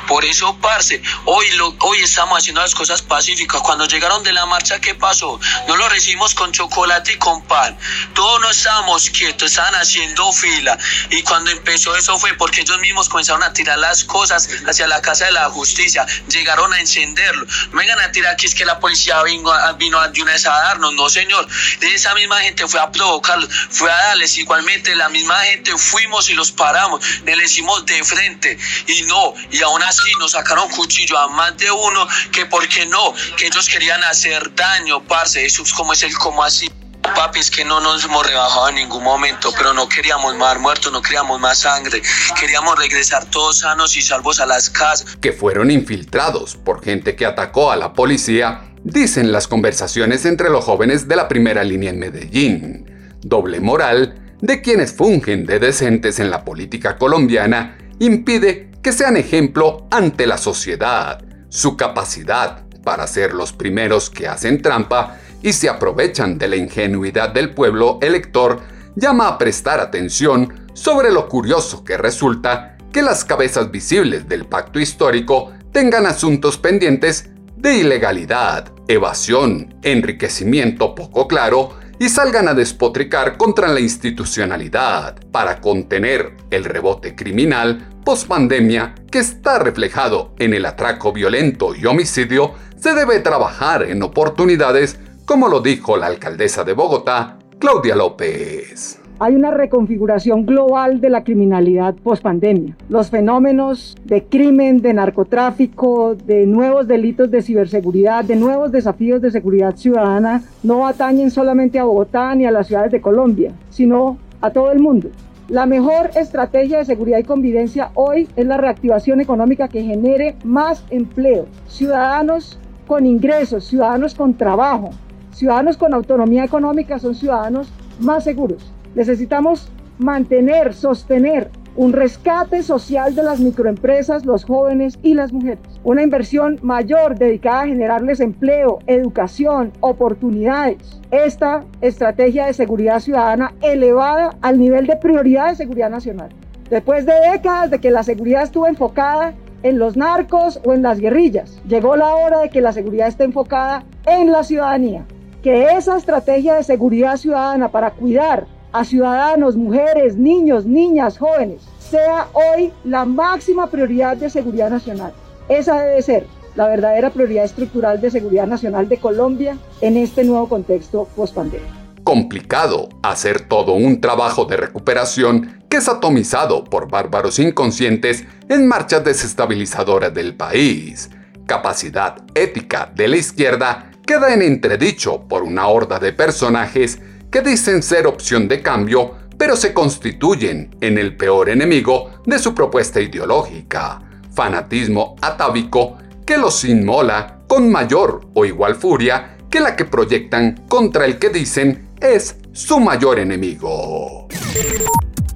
Por 0.07 0.25
eso, 0.25 0.57
parce, 0.61 1.03
hoy, 1.25 1.51
lo, 1.53 1.75
hoy 1.81 1.99
estamos 2.03 2.38
haciendo 2.38 2.61
las 2.61 2.75
cosas 2.75 3.03
pacíficas. 3.03 3.61
Cuando 3.62 3.87
llegaron 3.87 4.23
de 4.23 4.33
la 4.33 4.47
marcha, 4.47 4.81
¿qué 4.81 4.94
pasó? 4.94 5.40
No 5.68 5.77
lo 5.77 5.88
recibimos 5.88 6.35
con 6.35 6.53
chocolate 6.53 7.12
y 7.12 7.16
con 7.16 7.42
pan. 7.42 7.79
Todos 8.14 8.40
no 8.40 8.51
estábamos 8.51 9.11
quietos, 9.11 9.51
estaban 9.51 9.75
haciendo 9.75 10.33
fila. 10.33 10.79
Y 11.11 11.23
cuando 11.23 11.51
empezó 11.51 11.94
eso 11.97 12.18
fue 12.18 12.35
porque 12.35 12.62
ellos 12.62 12.79
mismos 12.81 13.09
comenzaron 13.09 13.42
a 13.42 13.53
tirar 13.53 13.79
las 13.79 14.05
cosas 14.05 14.49
hacia 14.66 14.87
la 14.87 15.01
casa 15.03 15.27
de 15.27 15.33
la 15.33 15.51
justicia. 15.51 16.07
Llegaron 16.29 16.73
a 16.73 16.81
encenderlo. 16.81 17.47
No 17.73 17.79
vengan 17.79 18.01
a 18.01 18.12
tirar 18.12 18.35
aquí, 18.35 18.47
es 18.47 18.55
que 18.55 18.64
la 18.64 18.79
policía 18.81 19.23
vino, 19.23 19.51
vino 19.77 20.09
de 20.09 20.23
una 20.23 20.33
vez 20.33 20.47
a 20.47 20.51
darnos. 20.51 20.94
No, 20.94 21.09
señor. 21.09 21.47
Esa 21.81 22.14
misma 22.14 22.40
gente 22.40 22.66
fue 22.66 22.81
a 22.81 22.90
provocarlos, 22.90 23.49
fue 23.70 23.90
a 23.90 23.97
darles. 23.97 24.37
Igualmente, 24.38 24.94
la 24.97 25.09
misma 25.09 25.38
gente 25.44 25.77
fuimos 25.77 26.29
y 26.31 26.35
los 26.35 26.53
paramos. 26.53 27.05
Le 27.25 27.37
decimos 27.37 27.85
de 27.87 28.03
frente. 28.05 28.59
Y 28.87 29.03
no, 29.03 29.35
y 29.51 29.62
aún 29.62 29.73
así 29.82 30.10
nos 30.18 30.32
sacaron 30.32 30.68
cuchillo 30.70 31.18
a 31.18 31.28
más 31.28 31.56
de 31.56 31.70
uno 31.70 32.06
que 32.32 32.46
por 32.46 32.66
qué 32.68 32.87
no, 32.87 33.14
que 33.37 33.46
ellos 33.46 33.68
querían 33.68 34.02
hacer 34.04 34.54
daño, 34.54 35.02
parce, 35.04 35.44
eso 35.44 35.62
es 35.62 35.72
como 35.72 35.92
es 35.92 36.02
el 36.02 36.16
como 36.16 36.42
así. 36.42 36.70
Papi, 37.14 37.38
es 37.38 37.50
que 37.50 37.66
no 37.66 37.80
nos 37.80 38.02
hemos 38.04 38.26
rebajado 38.26 38.70
en 38.70 38.76
ningún 38.76 39.04
momento, 39.04 39.52
pero 39.56 39.74
no 39.74 39.87
queríamos 39.88 40.34
más 40.37 40.58
muertos, 40.58 40.90
no 40.90 41.02
queríamos 41.02 41.38
más 41.38 41.58
sangre, 41.58 42.02
queríamos 42.40 42.78
regresar 42.78 43.26
todos 43.26 43.58
sanos 43.58 43.94
y 43.96 44.02
salvos 44.02 44.40
a 44.40 44.46
las 44.46 44.70
casas. 44.70 45.16
Que 45.20 45.32
fueron 45.32 45.70
infiltrados 45.70 46.56
por 46.56 46.82
gente 46.82 47.14
que 47.14 47.26
atacó 47.26 47.70
a 47.70 47.76
la 47.76 47.92
policía, 47.92 48.72
dicen 48.84 49.32
las 49.32 49.46
conversaciones 49.48 50.24
entre 50.24 50.48
los 50.48 50.64
jóvenes 50.64 51.06
de 51.06 51.16
la 51.16 51.28
primera 51.28 51.62
línea 51.62 51.90
en 51.90 51.98
Medellín. 51.98 53.18
Doble 53.20 53.60
moral 53.60 54.37
de 54.40 54.62
quienes 54.62 54.94
fungen 54.94 55.46
de 55.46 55.58
decentes 55.58 56.18
en 56.18 56.30
la 56.30 56.44
política 56.44 56.96
colombiana 56.96 57.78
impide 57.98 58.70
que 58.85 58.92
sean 58.92 59.16
ejemplo 59.16 59.87
ante 59.90 60.27
la 60.27 60.37
sociedad. 60.37 61.25
Su 61.49 61.75
capacidad 61.75 62.66
para 62.85 63.07
ser 63.07 63.33
los 63.33 63.55
primeros 63.55 64.11
que 64.11 64.29
hacen 64.29 64.61
trampa 64.61 65.16
y 65.42 65.55
se 65.55 65.70
aprovechan 65.70 66.37
de 66.37 66.49
la 66.49 66.57
ingenuidad 66.57 67.31
del 67.31 67.55
pueblo 67.55 67.99
elector 68.03 68.61
llama 68.94 69.27
a 69.27 69.38
prestar 69.38 69.81
atención 69.81 70.68
sobre 70.75 71.11
lo 71.11 71.31
curioso 71.31 71.83
que 71.83 71.97
resulta 71.97 72.77
que 72.92 73.01
las 73.01 73.25
cabezas 73.25 73.70
visibles 73.70 74.29
del 74.29 74.44
pacto 74.44 74.79
histórico 74.79 75.55
tengan 75.73 76.05
asuntos 76.05 76.59
pendientes 76.59 77.31
de 77.57 77.79
ilegalidad, 77.79 78.70
evasión, 78.87 79.77
enriquecimiento 79.83 80.94
poco 80.94 81.27
claro 81.27 81.70
y 81.98 82.09
salgan 82.09 82.48
a 82.48 82.54
despotricar 82.54 83.37
contra 83.37 83.68
la 83.68 83.80
institucionalidad 83.80 85.16
para 85.30 85.61
contener 85.61 86.37
el 86.50 86.64
rebote 86.64 87.14
criminal 87.14 87.88
post-pandemia 88.04 88.94
que 89.11 89.18
está 89.18 89.59
reflejado 89.59 90.35
en 90.38 90.54
el 90.54 90.66
atraco 90.66 91.12
violento 91.12 91.74
y 91.74 91.87
homicidio, 91.87 92.54
se 92.78 92.94
debe 92.94 93.20
trabajar 93.20 93.83
en 93.85 94.02
oportunidades, 94.02 94.98
como 95.24 95.48
lo 95.48 95.61
dijo 95.61 95.96
la 95.96 96.07
alcaldesa 96.07 96.64
de 96.64 96.74
Bogotá, 96.74 97.38
Claudia 97.59 97.96
López 97.96 99.03
hay 99.18 99.35
una 99.35 99.50
reconfiguración 99.50 100.44
global 100.44 101.00
de 101.00 101.11
la 101.11 101.24
criminalidad 101.24 101.94
post-pandemia. 101.94 102.77
Los 102.88 103.11
fenómenos 103.11 103.96
de 104.05 104.24
crimen, 104.24 104.83
de 104.83 104.94
narcotráfico, 104.94 106.14
de 106.14 106.46
nuevos 106.46 106.88
delitos 106.88 107.31
de 107.31 107.42
ciberseguridad, 107.42 108.24
de 108.24 108.37
nuevos 108.37 108.72
desafíos 108.72 109.22
de 109.22 109.31
seguridad 109.31 109.77
ciudadana 109.77 110.42
no 110.62 110.87
atañen 110.87 111.31
solamente 111.31 111.79
a 111.79 111.85
Bogotá 111.85 112.35
ni 112.35 112.46
a 112.46 112.50
las 112.50 112.66
ciudades 112.66 112.90
de 112.92 113.00
Colombia, 113.00 113.53
sino 113.70 114.18
a 114.40 114.50
todo 114.50 114.72
el 114.72 114.81
mundo. 114.81 115.11
La 115.48 115.66
mejor 115.66 116.11
estrategia 116.16 116.79
de 116.79 116.85
seguridad 116.85 117.18
y 117.18 117.24
convivencia 117.24 117.90
hoy 117.94 118.29
es 118.35 118.46
la 118.46 118.57
reactivación 118.57 119.20
económica 119.20 119.68
que 119.68 119.83
genere 119.83 120.37
más 120.42 120.85
empleo. 120.90 121.46
Ciudadanos 121.68 122.59
con 122.87 123.07
ingresos, 123.07 123.64
ciudadanos 123.64 124.14
con 124.14 124.35
trabajo, 124.35 124.90
ciudadanos 125.33 125.77
con 125.77 125.92
autonomía 125.94 126.44
económica 126.44 126.98
son 126.98 127.14
ciudadanos 127.14 127.70
más 128.00 128.24
seguros. 128.24 128.73
Necesitamos 128.94 129.68
mantener, 129.98 130.74
sostener 130.74 131.50
un 131.76 131.92
rescate 131.92 132.62
social 132.62 133.14
de 133.14 133.22
las 133.22 133.40
microempresas, 133.40 134.24
los 134.24 134.44
jóvenes 134.44 134.98
y 135.02 135.14
las 135.14 135.33
mujeres. 135.33 135.59
Una 135.83 136.02
inversión 136.02 136.59
mayor 136.62 137.18
dedicada 137.18 137.62
a 137.62 137.66
generarles 137.66 138.20
empleo, 138.20 138.78
educación, 138.87 139.72
oportunidades. 139.80 141.00
Esta 141.11 141.64
estrategia 141.80 142.46
de 142.46 142.52
seguridad 142.52 143.00
ciudadana 143.00 143.54
elevada 143.61 144.37
al 144.40 144.59
nivel 144.59 144.87
de 144.87 144.96
prioridad 144.96 145.48
de 145.48 145.57
seguridad 145.57 145.90
nacional. 145.90 146.28
Después 146.70 147.07
de 147.07 147.14
décadas 147.33 147.70
de 147.70 147.80
que 147.80 147.90
la 147.90 148.04
seguridad 148.04 148.44
estuvo 148.44 148.66
enfocada 148.66 149.35
en 149.62 149.78
los 149.78 149.96
narcos 149.96 150.61
o 150.64 150.74
en 150.74 150.83
las 150.83 151.00
guerrillas, 151.00 151.61
llegó 151.66 151.96
la 151.96 152.14
hora 152.14 152.40
de 152.40 152.50
que 152.50 152.61
la 152.61 152.72
seguridad 152.72 153.09
esté 153.09 153.24
enfocada 153.24 153.85
en 154.07 154.30
la 154.30 154.44
ciudadanía. 154.44 155.04
Que 155.42 155.72
esa 155.76 155.96
estrategia 155.96 156.54
de 156.54 156.62
seguridad 156.62 157.16
ciudadana 157.16 157.68
para 157.68 157.90
cuidar 157.90 158.46
a 158.74 158.84
ciudadanos, 158.84 159.56
mujeres, 159.56 160.16
niños, 160.16 160.66
niñas, 160.66 161.16
jóvenes, 161.16 161.62
sea 161.78 162.26
hoy 162.32 162.72
la 162.82 163.04
máxima 163.04 163.68
prioridad 163.70 164.16
de 164.16 164.28
seguridad 164.28 164.68
nacional. 164.68 165.12
Esa 165.48 165.80
debe 165.80 166.02
ser 166.02 166.26
la 166.56 166.66
verdadera 166.66 167.10
prioridad 167.10 167.44
estructural 167.44 168.00
de 168.00 168.10
seguridad 168.10 168.48
nacional 168.48 168.88
de 168.88 168.98
Colombia 168.98 169.56
en 169.80 169.96
este 169.96 170.24
nuevo 170.24 170.48
contexto 170.48 171.06
post-pandemia. 171.14 171.68
Complicado 172.02 172.88
hacer 173.02 173.46
todo 173.48 173.74
un 173.74 174.00
trabajo 174.00 174.44
de 174.44 174.56
recuperación 174.56 175.62
que 175.68 175.76
es 175.76 175.88
atomizado 175.88 176.64
por 176.64 176.90
bárbaros 176.90 177.38
inconscientes 177.38 178.24
en 178.48 178.66
marchas 178.66 179.04
desestabilizadoras 179.04 180.12
del 180.12 180.34
país. 180.34 181.10
Capacidad 181.46 182.16
ética 182.34 182.90
de 182.92 183.06
la 183.06 183.18
izquierda 183.18 183.92
queda 184.04 184.34
en 184.34 184.42
entredicho 184.42 185.28
por 185.28 185.44
una 185.44 185.68
horda 185.68 186.00
de 186.00 186.12
personajes 186.12 186.98
que 187.35 187.40
dicen 187.40 187.83
ser 187.83 188.07
opción 188.07 188.47
de 188.47 188.62
cambio, 188.62 189.16
pero 189.37 189.57
se 189.57 189.75
constituyen 189.75 190.77
en 190.81 190.99
el 190.99 191.16
peor 191.16 191.49
enemigo 191.49 192.20
de 192.25 192.38
su 192.38 192.55
propuesta 192.55 193.01
ideológica, 193.01 194.01
fanatismo 194.33 195.16
atávico 195.20 195.99
que 196.25 196.38
los 196.38 196.64
inmola 196.64 197.40
con 197.49 197.73
mayor 197.73 198.29
o 198.35 198.44
igual 198.44 198.77
furia 198.77 199.37
que 199.51 199.59
la 199.59 199.75
que 199.75 199.85
proyectan 199.85 200.64
contra 200.68 201.07
el 201.07 201.18
que 201.18 201.31
dicen 201.31 201.88
es 202.01 202.37
su 202.53 202.79
mayor 202.79 203.18
enemigo. 203.18 204.29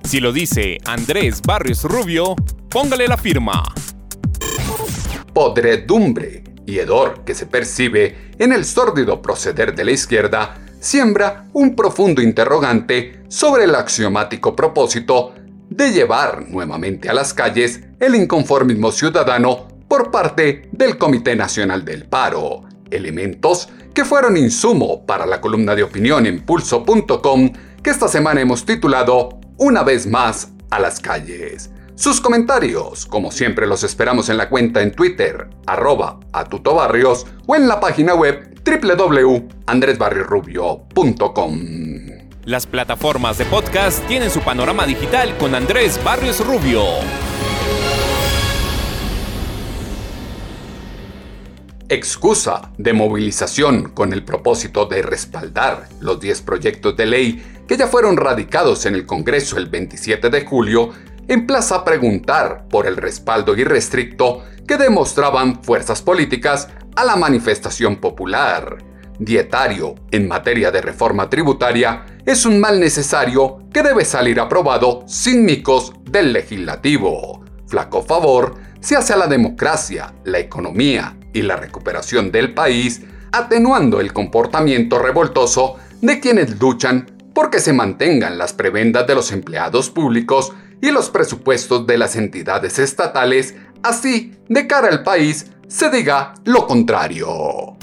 Si 0.05 0.21
lo 0.21 0.33
dice 0.33 0.79
Andrés 0.85 1.43
Barrios 1.43 1.83
Rubio, 1.83 2.37
póngale 2.69 3.09
la 3.09 3.17
firma. 3.17 3.65
Podredumbre 5.35 6.45
y 6.65 6.79
hedor 6.79 7.25
que 7.25 7.35
se 7.35 7.47
percibe 7.47 8.31
en 8.39 8.53
el 8.53 8.65
sórdido 8.65 9.21
proceder 9.21 9.75
de 9.75 9.85
la 9.85 9.91
izquierda 9.91 10.61
siembra 10.81 11.47
un 11.53 11.75
profundo 11.75 12.23
interrogante 12.23 13.23
sobre 13.29 13.64
el 13.64 13.75
axiomático 13.75 14.55
propósito 14.55 15.35
de 15.69 15.93
llevar 15.93 16.49
nuevamente 16.49 17.09
a 17.09 17.14
las 17.14 17.35
calles 17.35 17.81
el 18.01 18.14
inconformismo 18.14 18.93
ciudadano 18.93 19.69
por 19.88 20.11
parte 20.11 20.69
del 20.73 20.99
Comité 20.99 21.35
Nacional 21.35 21.85
del 21.85 22.05
Paro, 22.07 22.64
elementos 22.91 23.69
que 23.95 24.05
fueron 24.05 24.37
insumo 24.37 25.05
para 25.05 25.27
la 25.27 25.41
columna 25.41 25.75
de 25.75 25.83
opinión 25.83 26.27
en 26.27 26.45
pulso.com 26.45 27.53
que 27.83 27.91
esta 27.91 28.09
semana 28.09 28.41
hemos 28.41 28.64
titulado 28.64 29.41
Una 29.57 29.83
vez 29.83 30.07
más 30.07 30.51
a 30.71 30.79
las 30.79 31.01
calles. 31.01 31.71
Sus 31.99 32.21
comentarios, 32.21 33.07
como 33.07 33.33
siempre, 33.33 33.67
los 33.67 33.83
esperamos 33.83 34.29
en 34.29 34.37
la 34.37 34.49
cuenta 34.49 34.83
en 34.83 34.93
Twitter, 34.93 35.49
arroba 35.67 36.21
atutobarrios, 36.33 37.27
o 37.45 37.57
en 37.57 37.67
la 37.67 37.81
página 37.81 38.15
web 38.15 38.55
www.andresbarriosrubio.com. 38.65 41.61
Las 42.45 42.69
plataformas 42.69 43.39
de 43.39 43.47
podcast 43.47 44.07
tienen 44.07 44.31
su 44.31 44.39
panorama 44.43 44.87
digital 44.87 45.37
con 45.39 45.57
Andrés 45.57 45.99
Barrios 46.05 46.47
Rubio. 46.47 46.85
Excusa 51.89 52.71
de 52.79 52.93
movilización 52.93 53.89
con 53.89 54.13
el 54.13 54.25
propósito 54.25 54.87
de 54.87 55.03
respaldar 55.03 55.89
los 55.99 56.21
10 56.21 56.43
proyectos 56.43 56.97
de 56.97 57.07
ley 57.07 57.43
que 57.67 57.77
ya 57.77 57.89
fueron 57.89 58.17
radicados 58.17 58.87
en 58.87 58.95
el 58.95 59.05
Congreso 59.05 59.59
el 59.59 59.67
27 59.67 60.31
de 60.31 60.47
julio 60.47 60.93
emplaza 61.29 61.77
a 61.77 61.85
preguntar 61.85 62.67
por 62.69 62.87
el 62.87 62.97
respaldo 62.97 63.55
irrestricto 63.57 64.45
que 64.67 64.77
demostraban 64.79 65.62
fuerzas 65.62 66.03
políticas 66.03 66.69
a 66.97 67.05
la 67.05 67.17
manifestación 67.17 67.97
popular. 67.97 68.79
Dietario 69.19 69.95
en 70.11 70.27
materia 70.27 70.71
de 70.71 70.81
reforma 70.81 71.29
tributaria 71.29 72.07
es 72.25 72.47
un 72.47 72.61
mal 72.61 72.81
necesario 72.81 73.64
que 73.73 73.83
debe 73.83 74.05
salir 74.05 74.41
aprobado 74.41 75.05
sin 75.07 75.45
micos 75.45 75.93
del 76.05 76.33
legislativo. 76.33 77.45
Flaco 77.67 78.03
favor 78.03 78.55
se 78.81 78.97
hace 78.97 79.12
a 79.12 79.17
la 79.17 79.27
democracia, 79.27 80.14
la 80.25 80.38
economía 80.38 81.17
y 81.33 81.43
la 81.43 81.57
recuperación 81.57 82.31
del 82.31 82.55
país, 82.55 83.03
atenuando 83.33 84.01
el 84.01 84.12
comportamiento 84.12 84.99
revoltoso 84.99 85.77
de 86.01 86.21
quienes 86.21 86.59
luchan 86.61 87.11
porque 87.35 87.61
se 87.61 87.73
mantengan 87.73 88.38
las 88.38 88.53
prebendas 88.53 89.07
de 89.07 89.14
los 89.14 89.33
empleados 89.33 89.91
públicos 89.91 90.53
y 90.81 90.91
los 90.91 91.11
presupuestos 91.11 91.87
de 91.87 91.99
las 91.99 92.17
entidades 92.17 92.79
estatales, 92.79 93.55
así 93.83 94.33
de 94.49 94.67
cara 94.67 94.88
al 94.88 95.03
país 95.03 95.51
se 95.67 95.91
diga 95.91 96.33
lo 96.45 96.67
contrario. 96.67 97.77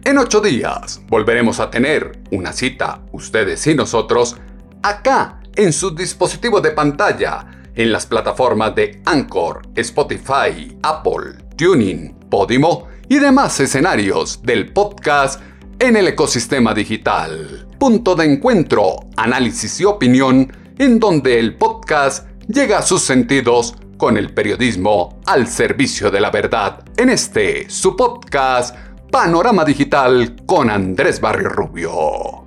En 0.03 0.17
ocho 0.17 0.39
días 0.39 1.01
volveremos 1.07 1.59
a 1.59 1.69
tener 1.69 2.23
una 2.31 2.53
cita, 2.53 3.01
ustedes 3.11 3.67
y 3.67 3.75
nosotros, 3.75 4.37
acá 4.81 5.41
en 5.55 5.71
su 5.73 5.93
dispositivo 5.93 6.61
de 6.61 6.71
pantalla, 6.71 7.45
en 7.75 7.91
las 7.91 8.05
plataformas 8.05 8.73
de 8.73 9.01
Anchor, 9.05 9.63
Spotify, 9.75 10.77
Apple, 10.81 11.33
Tuning, 11.57 12.16
Podimo 12.29 12.87
y 13.09 13.19
demás 13.19 13.59
escenarios 13.59 14.41
del 14.43 14.73
podcast 14.73 15.41
en 15.79 15.95
el 15.95 16.07
ecosistema 16.07 16.73
digital. 16.73 17.67
Punto 17.79 18.15
de 18.15 18.25
encuentro, 18.25 19.01
análisis 19.15 19.79
y 19.79 19.85
opinión 19.85 20.51
en 20.77 20.99
donde 20.99 21.39
el 21.39 21.55
podcast 21.55 22.27
llega 22.47 22.79
a 22.79 22.81
sus 22.81 23.01
sentidos 23.01 23.75
con 23.97 24.17
el 24.17 24.33
periodismo 24.33 25.19
al 25.25 25.47
servicio 25.47 26.11
de 26.11 26.21
la 26.21 26.31
verdad. 26.31 26.83
En 26.97 27.09
este, 27.09 27.69
su 27.69 27.95
podcast, 27.95 28.75
Panorama 29.11 29.63
Digital 29.63 30.35
con 30.45 30.69
Andrés 30.69 31.21
Barrio 31.21 31.49
Rubio. 31.49 32.46